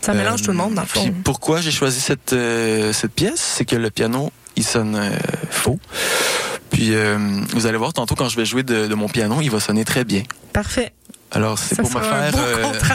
Ça 0.06 0.14
mélange 0.14 0.40
Euh, 0.40 0.44
tout 0.44 0.50
le 0.52 0.56
monde 0.56 0.74
dans 0.74 0.82
le 0.82 0.86
puis 0.88 1.10
pourquoi 1.24 1.60
j'ai 1.60 1.70
choisi 1.72 2.00
cette 2.00 2.32
euh, 2.32 2.92
cette 2.92 3.12
pièce, 3.12 3.40
c'est 3.40 3.64
que 3.64 3.76
le 3.76 3.90
piano 3.90 4.30
il 4.56 4.64
sonne 4.64 4.96
euh, 4.96 5.10
faux. 5.50 5.78
Puis 6.70 6.94
euh, 6.94 7.18
vous 7.50 7.66
allez 7.66 7.76
voir 7.78 7.92
tantôt 7.92 8.14
quand 8.14 8.28
je 8.28 8.36
vais 8.36 8.44
jouer 8.44 8.62
de, 8.62 8.86
de 8.86 8.94
mon 8.94 9.08
piano, 9.08 9.40
il 9.42 9.50
va 9.50 9.60
sonner 9.60 9.84
très 9.84 10.04
bien. 10.04 10.22
Parfait. 10.52 10.92
Alors 11.32 11.58
c'est 11.58 11.74
Ça 11.74 11.82
pour 11.82 11.92
me 11.92 12.00
faire 12.00 12.32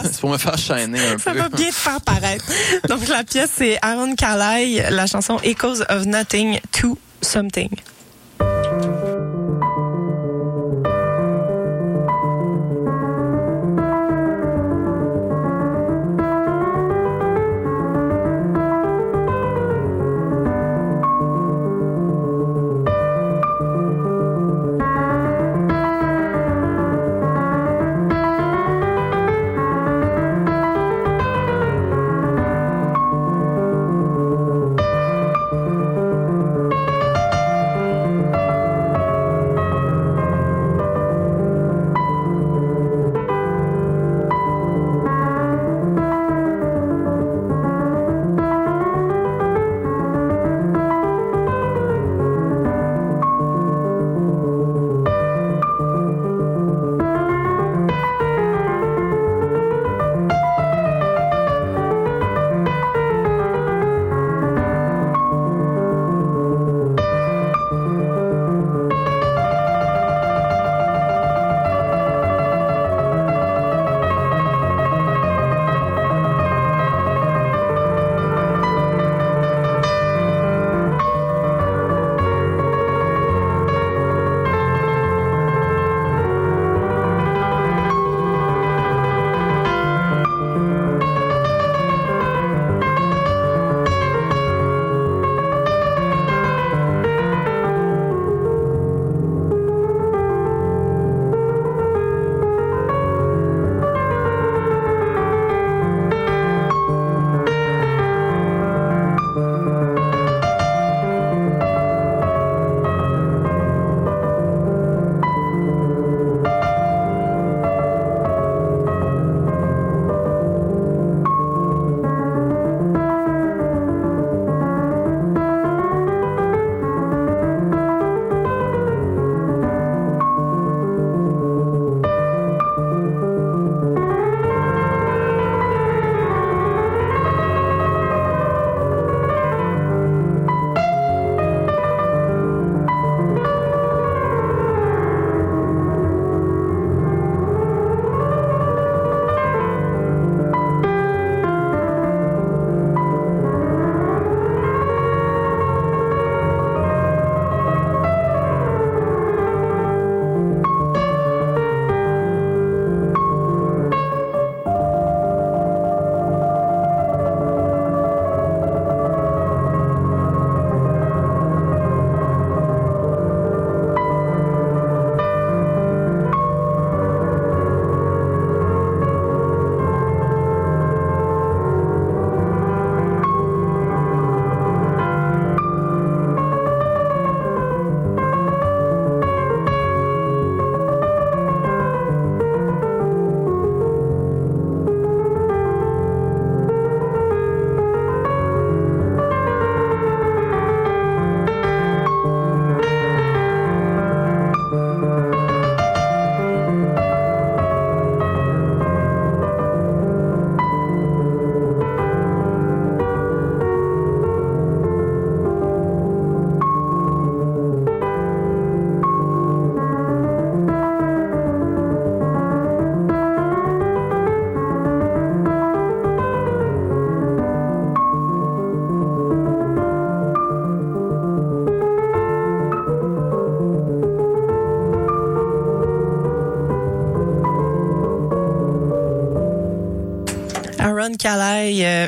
c'est 0.03 0.19
pour 0.21 0.29
me 0.31 0.37
faire 0.37 0.57
shiner 0.57 0.99
un 0.99 1.17
Ça 1.17 1.31
peu. 1.31 1.39
va 1.39 1.49
bien 1.49 1.69
te 1.69 1.75
faire 1.75 2.01
paraître. 2.01 2.45
Donc 2.87 3.07
la 3.09 3.23
pièce 3.23 3.51
c'est 3.55 3.77
Aaron 3.81 4.15
Carlyle, 4.15 4.87
la 4.89 5.05
chanson 5.05 5.37
Echoes 5.43 5.81
of 5.89 6.05
Nothing 6.05 6.59
to 6.71 6.97
Something. 7.21 7.69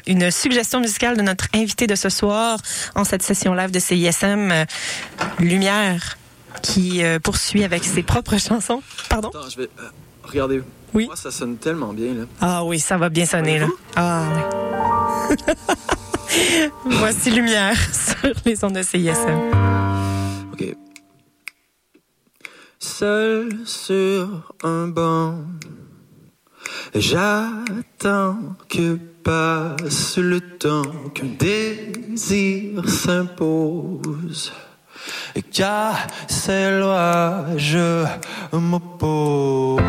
Une 0.08 0.32
suggestion 0.32 0.80
musicale 0.80 1.18
de 1.18 1.22
notre 1.22 1.48
invité 1.54 1.88
de 1.88 1.96
ce 1.96 2.10
soir 2.10 2.60
en 2.96 3.04
cette 3.04 3.24
session 3.24 3.54
live 3.54 3.72
de 3.72 3.80
CISM, 3.80 4.52
euh, 4.52 4.66
Lumière, 5.40 6.18
qui 6.62 7.04
euh, 7.04 7.20
poursuit 7.20 7.64
avec 7.64 7.84
ses 7.84 8.04
propres 8.04 8.38
chansons. 8.48 8.82
Pardon? 9.10 9.30
Attends, 9.30 9.50
je 9.50 9.58
vais. 9.58 9.70
euh, 9.80 9.90
regardez. 10.24 10.62
Oui. 10.94 11.06
Moi, 11.08 11.16
ça 11.16 11.32
sonne 11.32 11.58
tellement 11.58 11.92
bien, 11.94 12.14
là. 12.14 12.24
Ah 12.42 12.64
oui, 12.64 12.80
ça 12.80 12.98
va 12.98 13.10
bien 13.10 13.26
sonner, 13.26 13.60
là. 13.60 13.68
Ah 13.96 14.26
oui. 15.30 15.36
Voici 16.86 17.32
Lumière 17.32 17.78
sur 17.94 18.32
les 18.46 18.64
ondes 18.64 18.74
de 18.76 18.84
CISM. 18.84 19.52
Ok. 20.54 20.76
Seul 22.80 23.50
sur 23.66 24.54
un 24.64 24.88
banc, 24.88 25.38
j'attends 26.94 28.38
que 28.70 29.00
passe 29.24 30.18
le 30.18 30.40
temps, 30.42 30.82
qu'un 31.14 31.28
désir 31.40 32.88
s'impose. 32.88 34.52
Et 35.36 35.42
qu'à 35.42 35.94
ces 36.28 36.80
lois, 36.80 37.46
je 37.58 38.06
m'oppose. 38.52 39.82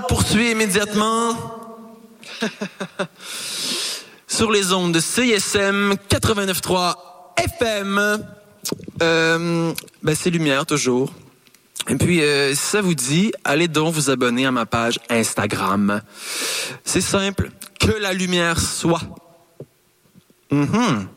On 0.00 0.06
poursuit 0.06 0.50
immédiatement. 0.50 1.36
sur 4.26 4.50
les 4.50 4.72
ondes 4.72 4.92
de 4.92 5.00
CISM 5.00 5.94
89.3 6.08 6.94
FM. 7.36 8.24
Euh, 9.02 9.72
ben 10.02 10.14
c'est 10.14 10.30
Lumière 10.30 10.66
toujours. 10.66 11.12
Et 11.88 11.96
puis, 11.96 12.22
euh, 12.22 12.54
si 12.54 12.60
ça 12.60 12.82
vous 12.82 12.94
dit, 12.94 13.32
allez 13.44 13.66
donc 13.66 13.94
vous 13.94 14.10
abonner 14.10 14.46
à 14.46 14.52
ma 14.52 14.66
page 14.66 15.00
Instagram. 15.08 16.02
C'est 16.84 17.00
simple, 17.00 17.50
que 17.78 17.90
la 17.90 18.12
lumière 18.12 18.60
soit. 18.60 19.02
Mhm. 20.50 21.08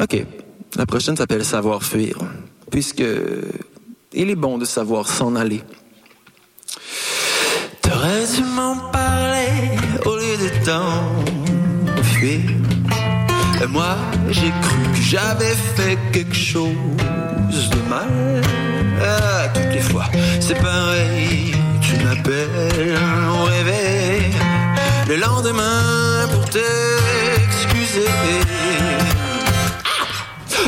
OK. 0.00 0.26
La 0.76 0.86
prochaine 0.86 1.16
s'appelle 1.16 1.44
Savoir 1.44 1.82
fuir, 1.82 2.18
puisque 2.70 3.04
il 4.12 4.30
est 4.30 4.34
bon 4.34 4.58
de 4.58 4.64
savoir 4.64 5.08
s'en 5.08 5.36
aller. 5.36 5.62
T'aurais 8.02 8.42
m'en 8.56 8.74
parler 8.90 9.78
au 10.04 10.16
lieu 10.16 10.36
de 10.36 10.64
t'en 10.64 12.02
fuir. 12.02 12.40
Et 13.62 13.66
moi, 13.68 13.96
j'ai 14.28 14.50
cru 14.60 14.82
que 14.92 15.00
j'avais 15.00 15.54
fait 15.76 15.96
quelque 16.12 16.34
chose 16.34 17.70
de 17.70 17.88
mal. 17.88 18.42
Ah, 19.00 19.46
toutes 19.54 19.72
les 19.72 19.80
fois, 19.80 20.06
c'est 20.40 20.60
pareil. 20.60 21.54
Tu 21.80 22.04
m'appelles 22.04 22.98
au 23.40 23.44
réveil. 23.44 24.32
Le 25.06 25.16
lendemain 25.18 26.26
pour 26.32 26.44
t'excuser. 26.46 28.08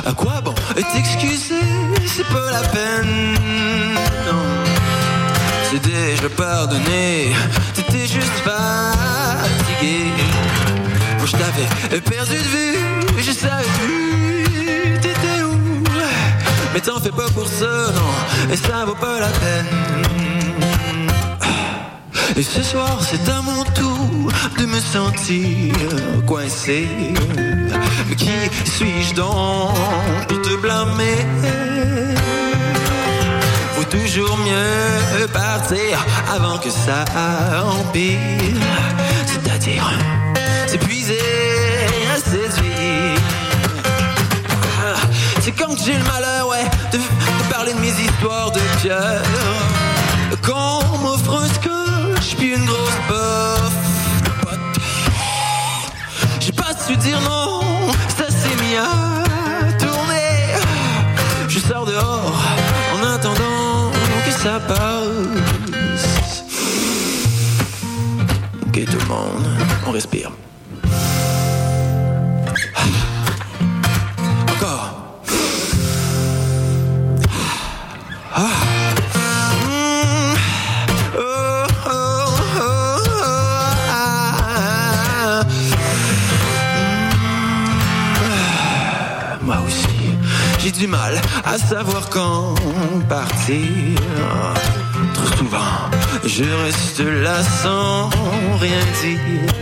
À 0.07 0.13
quoi 0.13 0.41
bon 0.41 0.55
t'excuser 0.93 1.67
C'est 2.07 2.29
pas 2.29 2.53
la 2.53 2.63
peine. 2.69 3.84
C'est 5.75 5.91
déjà 5.91 6.29
pardonné. 6.37 7.33
T'étais 7.75 8.07
juste 8.07 8.39
fatigué. 8.45 10.05
Moi 11.19 11.27
je 11.27 11.33
t'avais 11.33 12.01
perdu 12.01 12.37
de 12.37 12.49
vue. 12.55 12.79
Je 13.19 13.33
savais 13.33 13.65
plus. 13.81 15.01
T'étais 15.01 15.43
où 15.43 15.83
Mais 16.73 16.81
t'en 16.81 17.01
fais 17.01 17.11
pas 17.11 17.29
pour 17.35 17.49
ça, 17.49 17.91
non. 17.93 18.53
Et 18.53 18.57
ça 18.57 18.85
vaut 18.85 18.95
pas 18.95 19.19
la 19.19 19.31
peine. 19.31 19.67
Et 22.37 22.43
ce 22.45 22.63
soir, 22.63 23.01
c'est 23.01 23.29
à 23.29 23.43
mon 23.43 23.65
tour 23.65 24.31
de 24.57 24.67
me 24.67 24.79
sentir 24.79 25.75
coincé. 26.25 26.87
Mais 28.09 28.15
qui 28.15 28.31
suis-je 28.65 29.15
donc 29.15 29.75
pour 30.29 30.41
te 30.41 30.55
blâmer? 30.55 31.27
Toujours 33.91 34.37
mieux 34.39 35.27
partir 35.29 36.05
avant 36.35 36.59
que 36.59 36.71
ça 36.71 37.05
empire. 37.63 38.19
C'est-à-dire 39.27 39.91
s'épuiser 40.67 41.19
à 42.13 42.19
séduire. 42.19 43.21
Ah, 44.81 44.97
C'est 45.41 45.53
quand 45.53 45.77
j'ai 45.85 45.93
le 45.93 46.05
malheur, 46.05 46.49
ouais, 46.49 46.65
de, 46.93 46.99
parler 47.51 47.73
de 47.73 47.79
mes 47.79 47.93
histoires 47.93 48.51
de 48.51 48.61
cœur. 48.83 49.23
Qu'on 50.43 50.99
m'offre 50.99 51.43
un 51.43 51.49
scotch 51.49 52.35
puis 52.37 52.55
une 52.55 52.65
grosse 52.65 53.01
bof 53.09 53.73
pote. 54.43 54.83
J'ai 56.41 56.53
pas 56.53 56.73
su 56.87 56.97
dire 56.97 57.21
non, 57.21 57.61
ça 58.09 58.27
s'est 58.29 58.63
mis 58.63 58.77
passe. 64.61 66.45
Ok 68.67 68.85
tout 68.85 68.99
le 68.99 69.07
monde, 69.07 69.47
on 69.87 69.91
respire. 69.91 70.31
Encore. 74.49 75.21
Mm. 78.37 78.74
Du 90.79 90.87
mal 90.87 91.21
à 91.45 91.59
savoir 91.59 92.09
quand 92.11 92.55
partir. 93.09 93.99
Trop 95.15 95.37
souvent, 95.37 95.91
je 96.25 96.45
reste 96.45 97.01
là 97.01 97.43
sans 97.63 98.09
rien 98.59 98.85
dire. 99.03 99.53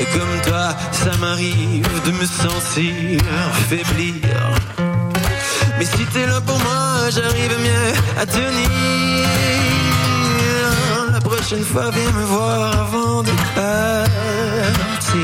Et 0.00 0.04
comme 0.16 0.40
toi, 0.46 0.74
ça 0.92 1.16
m'arrive 1.20 1.88
de 2.04 2.10
me 2.12 2.26
sentir 2.26 3.20
faiblir. 3.68 4.14
Mais 5.78 5.84
si 5.84 6.04
t'es 6.12 6.26
là 6.26 6.40
pour 6.40 6.58
moi, 6.58 7.10
j'arrive 7.10 7.56
mieux 7.60 7.92
à 8.20 8.26
tenir. 8.26 8.70
La 11.12 11.20
prochaine 11.20 11.64
fois, 11.64 11.90
viens 11.90 12.12
me 12.12 12.24
voir 12.24 12.80
avant 12.80 13.22
de 13.22 13.32
partir. 13.54 15.18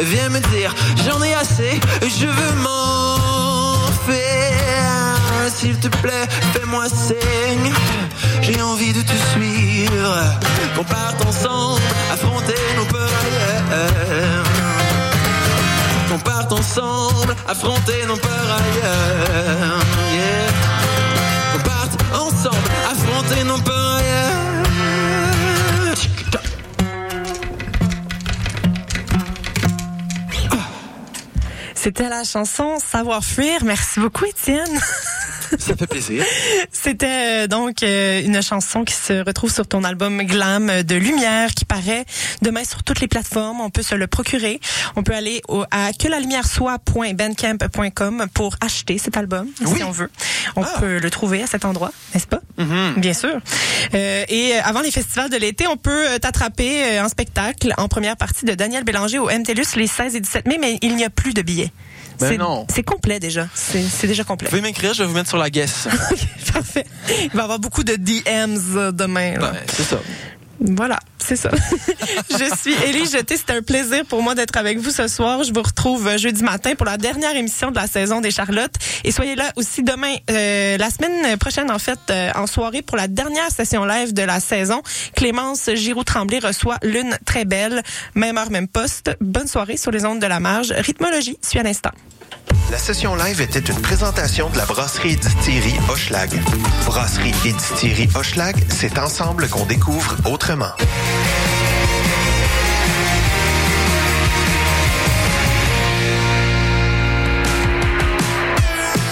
Viens 0.00 0.28
me 0.28 0.40
dire, 0.54 0.74
j'en 1.06 1.22
ai 1.22 1.34
assez, 1.34 1.80
je 2.02 2.26
veux 2.26 2.54
m'en 2.62 3.13
S'il 5.56 5.78
te 5.78 5.88
plaît, 5.88 6.26
fais-moi 6.52 6.86
signe. 6.88 7.72
J'ai 8.42 8.60
envie 8.60 8.92
de 8.92 9.00
te 9.00 9.16
suivre. 9.32 10.14
Qu'on 10.76 10.84
parte 10.84 11.24
ensemble, 11.26 11.80
affronter 12.12 12.54
nos 12.76 12.84
peurs 12.84 13.08
ailleurs. 13.24 14.44
Qu'on 16.08 16.18
parte 16.18 16.52
ensemble, 16.52 17.34
affronter 17.48 18.06
nos 18.06 18.16
peurs 18.16 18.50
ailleurs. 18.60 19.78
Yeah. 20.12 20.52
Qu'on 21.52 21.62
parte 21.70 21.96
ensemble, 22.12 22.70
affronter 22.90 23.44
nos 23.44 23.58
peurs 23.58 23.96
ailleurs. 23.98 24.33
C'était 31.84 32.08
la 32.08 32.24
chanson 32.24 32.78
Savoir 32.78 33.22
fuir. 33.22 33.62
Merci 33.62 34.00
beaucoup, 34.00 34.24
Étienne. 34.24 34.80
Ça 35.58 35.76
fait 35.76 35.86
plaisir. 35.86 36.24
C'était 36.72 37.44
euh, 37.44 37.46
donc 37.46 37.82
euh, 37.82 38.22
une 38.24 38.42
chanson 38.42 38.84
qui 38.84 38.94
se 38.94 39.24
retrouve 39.24 39.52
sur 39.52 39.66
ton 39.66 39.84
album 39.84 40.22
Glam 40.22 40.82
de 40.82 40.94
Lumière 40.94 41.50
qui 41.54 41.64
paraît 41.64 42.04
demain 42.42 42.64
sur 42.64 42.82
toutes 42.82 43.00
les 43.00 43.08
plateformes. 43.08 43.60
On 43.60 43.70
peut 43.70 43.82
se 43.82 43.94
le 43.94 44.06
procurer. 44.06 44.60
On 44.96 45.02
peut 45.02 45.14
aller 45.14 45.40
au, 45.48 45.64
à 45.70 45.92
que 45.92 46.08
la 46.08 46.20
lumière 46.20 46.46
soit.bandcamp.com 46.46 48.26
pour 48.34 48.56
acheter 48.60 48.98
cet 48.98 49.16
album 49.16 49.46
Oui. 49.64 49.76
si 49.78 49.82
on 49.84 49.90
veut. 49.90 50.10
On 50.56 50.62
Ah. 50.62 50.76
peut 50.80 50.98
le 50.98 51.10
trouver 51.10 51.42
à 51.42 51.46
cet 51.46 51.64
endroit, 51.64 51.92
n'est-ce 52.14 52.26
pas? 52.26 52.40
Bien 52.96 53.12
sûr. 53.14 53.40
Euh, 53.94 54.24
et 54.28 54.52
euh, 54.54 54.60
avant 54.64 54.80
les 54.80 54.90
festivals 54.90 55.30
de 55.30 55.36
l'été, 55.36 55.66
on 55.66 55.76
peut 55.76 56.04
t'attraper 56.20 57.00
en 57.00 57.08
spectacle 57.08 57.72
en 57.76 57.88
première 57.88 58.16
partie 58.16 58.44
de 58.44 58.54
Daniel 58.54 58.84
Bélanger 58.84 59.18
au 59.18 59.28
MTLUS 59.28 59.76
les 59.76 59.86
16 59.86 60.16
et 60.16 60.20
17 60.20 60.46
mai, 60.46 60.58
mais 60.60 60.78
il 60.82 60.96
n'y 60.96 61.04
a 61.04 61.10
plus 61.10 61.34
de 61.34 61.42
billets. 61.42 61.70
Ben 62.20 62.28
C'est- 62.28 62.36
non. 62.38 62.66
C'est 62.72 62.82
complet 62.82 63.18
déjà. 63.20 63.48
C'est 63.54 63.82
c'est 63.82 64.06
déjà 64.06 64.24
complet. 64.24 64.46
Vous 64.46 64.50
pouvez 64.56 64.62
m'écrire, 64.62 64.94
je 64.94 65.02
vais 65.02 65.08
vous 65.08 65.14
mettre 65.14 65.28
sur 65.28 65.38
la 65.38 65.50
guesse. 65.50 65.88
Parfait. 66.52 66.86
Il 67.24 67.30
va 67.30 67.40
y 67.40 67.42
avoir 67.42 67.58
beaucoup 67.58 67.82
de 67.84 67.94
DMs 67.96 68.58
euh, 68.76 68.92
demain. 68.92 69.32
là. 69.32 69.50
Ben, 69.52 69.60
c'est 69.72 69.82
ça. 69.82 69.98
Voilà, 70.66 70.98
c'est 71.18 71.36
ça. 71.36 71.50
je 72.30 72.56
suis 72.56 72.72
Élie 72.88 73.06
Jeté. 73.06 73.36
C'était 73.36 73.52
un 73.52 73.60
plaisir 73.60 74.04
pour 74.06 74.22
moi 74.22 74.34
d'être 74.34 74.56
avec 74.56 74.78
vous 74.78 74.90
ce 74.90 75.08
soir. 75.08 75.42
Je 75.42 75.52
vous 75.52 75.60
retrouve 75.60 76.08
euh, 76.08 76.16
jeudi 76.16 76.42
matin 76.42 76.74
pour 76.74 76.86
la 76.86 76.96
dernière 76.96 77.36
émission 77.36 77.70
de 77.70 77.76
la 77.76 77.86
saison 77.86 78.22
des 78.22 78.30
Charlottes. 78.30 78.76
Et 79.04 79.12
soyez 79.12 79.34
là 79.34 79.52
aussi 79.56 79.82
demain, 79.82 80.14
euh, 80.30 80.78
la 80.78 80.88
semaine 80.88 81.36
prochaine, 81.36 81.70
en 81.70 81.78
fait, 81.78 81.98
euh, 82.08 82.30
en 82.34 82.46
soirée 82.46 82.80
pour 82.80 82.96
la 82.96 83.08
dernière 83.08 83.50
session 83.50 83.84
live 83.84 84.14
de 84.14 84.22
la 84.22 84.40
saison. 84.40 84.82
Clémence 85.14 85.68
Giroux-Tremblay 85.74 86.38
reçoit 86.38 86.78
Lune 86.82 87.18
très 87.26 87.44
belle. 87.44 87.82
Même 88.14 88.38
heure, 88.38 88.50
même 88.50 88.68
poste. 88.68 89.10
Bonne 89.20 89.48
soirée 89.48 89.76
sur 89.76 89.90
les 89.90 90.06
ondes 90.06 90.20
de 90.20 90.26
la 90.26 90.40
marge. 90.40 90.72
Rythmologie 90.72 91.36
suit 91.42 91.58
à 91.58 91.62
l'instant. 91.62 91.92
La 92.70 92.78
session 92.78 93.14
live 93.14 93.40
était 93.40 93.60
une 93.60 93.80
présentation 93.80 94.50
de 94.50 94.56
la 94.56 94.64
brasserie 94.64 95.12
et 95.12 95.16
distillerie 95.16 95.76
Hochelag. 95.88 96.30
Brasserie 96.86 97.34
et 97.44 97.52
distillerie 97.52 98.08
Hochelag, 98.14 98.56
c'est 98.68 98.98
ensemble 98.98 99.48
qu'on 99.48 99.64
découvre 99.66 100.16
autrement. 100.24 100.72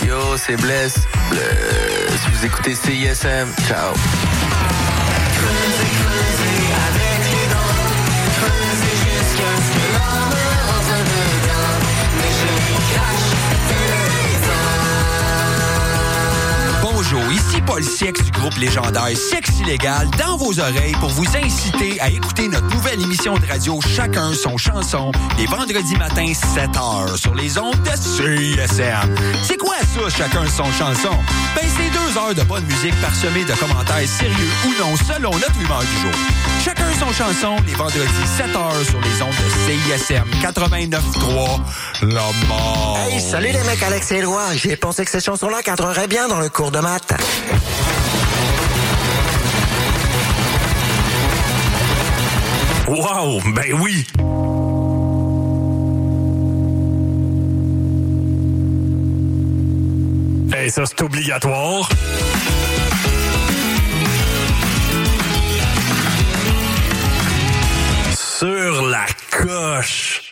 Yo, 0.06 0.36
c'est 0.36 0.56
Bless. 0.56 0.94
Bless. 1.30 2.20
Vous 2.32 2.46
écoutez 2.46 2.74
CISM. 2.74 3.48
Ciao. 3.68 3.94
Ici 17.52 17.60
Paul 17.66 17.84
Six 17.84 18.12
du 18.12 18.30
groupe 18.30 18.56
légendaire 18.56 19.14
Sexe 19.14 19.60
illégal 19.60 20.08
dans 20.18 20.38
vos 20.38 20.58
oreilles 20.58 20.96
pour 21.00 21.10
vous 21.10 21.26
inciter 21.36 22.00
à 22.00 22.08
écouter 22.08 22.48
notre 22.48 22.66
nouvelle 22.74 23.02
émission 23.02 23.34
de 23.34 23.44
radio 23.46 23.78
Chacun 23.94 24.32
son 24.32 24.56
chanson 24.56 25.12
les 25.36 25.44
vendredis 25.44 25.96
matins 25.96 26.32
7h 26.32 27.18
sur 27.18 27.34
les 27.34 27.58
ondes 27.58 27.76
de 27.82 27.90
CISM. 27.90 29.14
C'est 29.46 29.58
quoi 29.58 29.74
ça, 29.80 30.16
Chacun 30.16 30.46
son 30.48 30.64
chanson? 30.72 31.14
Ben, 31.54 31.68
c'est 31.76 31.90
deux 31.90 32.18
heures 32.18 32.34
de 32.34 32.42
bonne 32.42 32.64
musique 32.64 32.98
parsemée 33.02 33.44
de 33.44 33.52
commentaires 33.52 34.08
sérieux 34.08 34.50
ou 34.66 34.82
non 34.82 34.96
selon 34.96 35.32
notre 35.32 35.60
humeur 35.60 35.80
du 35.80 36.00
jour. 36.00 36.18
Chacun 36.64 36.86
son 36.98 37.12
chanson 37.12 37.56
les 37.66 37.74
vendredis 37.74 38.06
7h 38.38 38.84
sur 38.88 39.00
les 39.00 39.22
ondes 39.22 39.30
de 39.30 39.98
CISM 39.98 40.24
89.3 40.40 42.14
La 42.14 42.22
mort. 42.48 42.98
Hey, 43.10 43.20
salut 43.20 43.48
les 43.52 43.64
mecs, 43.64 43.82
Alex 43.82 44.10
et 44.12 44.16
Éloi. 44.16 44.54
J'ai 44.54 44.76
pensé 44.76 45.04
que 45.04 45.10
ces 45.10 45.20
chansons-là 45.20 45.62
cadreraient 45.62 46.08
bien 46.08 46.28
dans 46.28 46.40
le 46.40 46.48
cours 46.48 46.70
de 46.70 46.78
maths. 46.78 47.12
Wow, 52.88 53.40
ben 53.54 53.72
oui! 53.80 54.06
Hey, 60.54 60.70
ça, 60.70 60.84
c'est 60.84 61.00
obligatoire. 61.02 61.88
Sur 68.14 68.82
la 68.86 69.06
coche. 69.30 70.31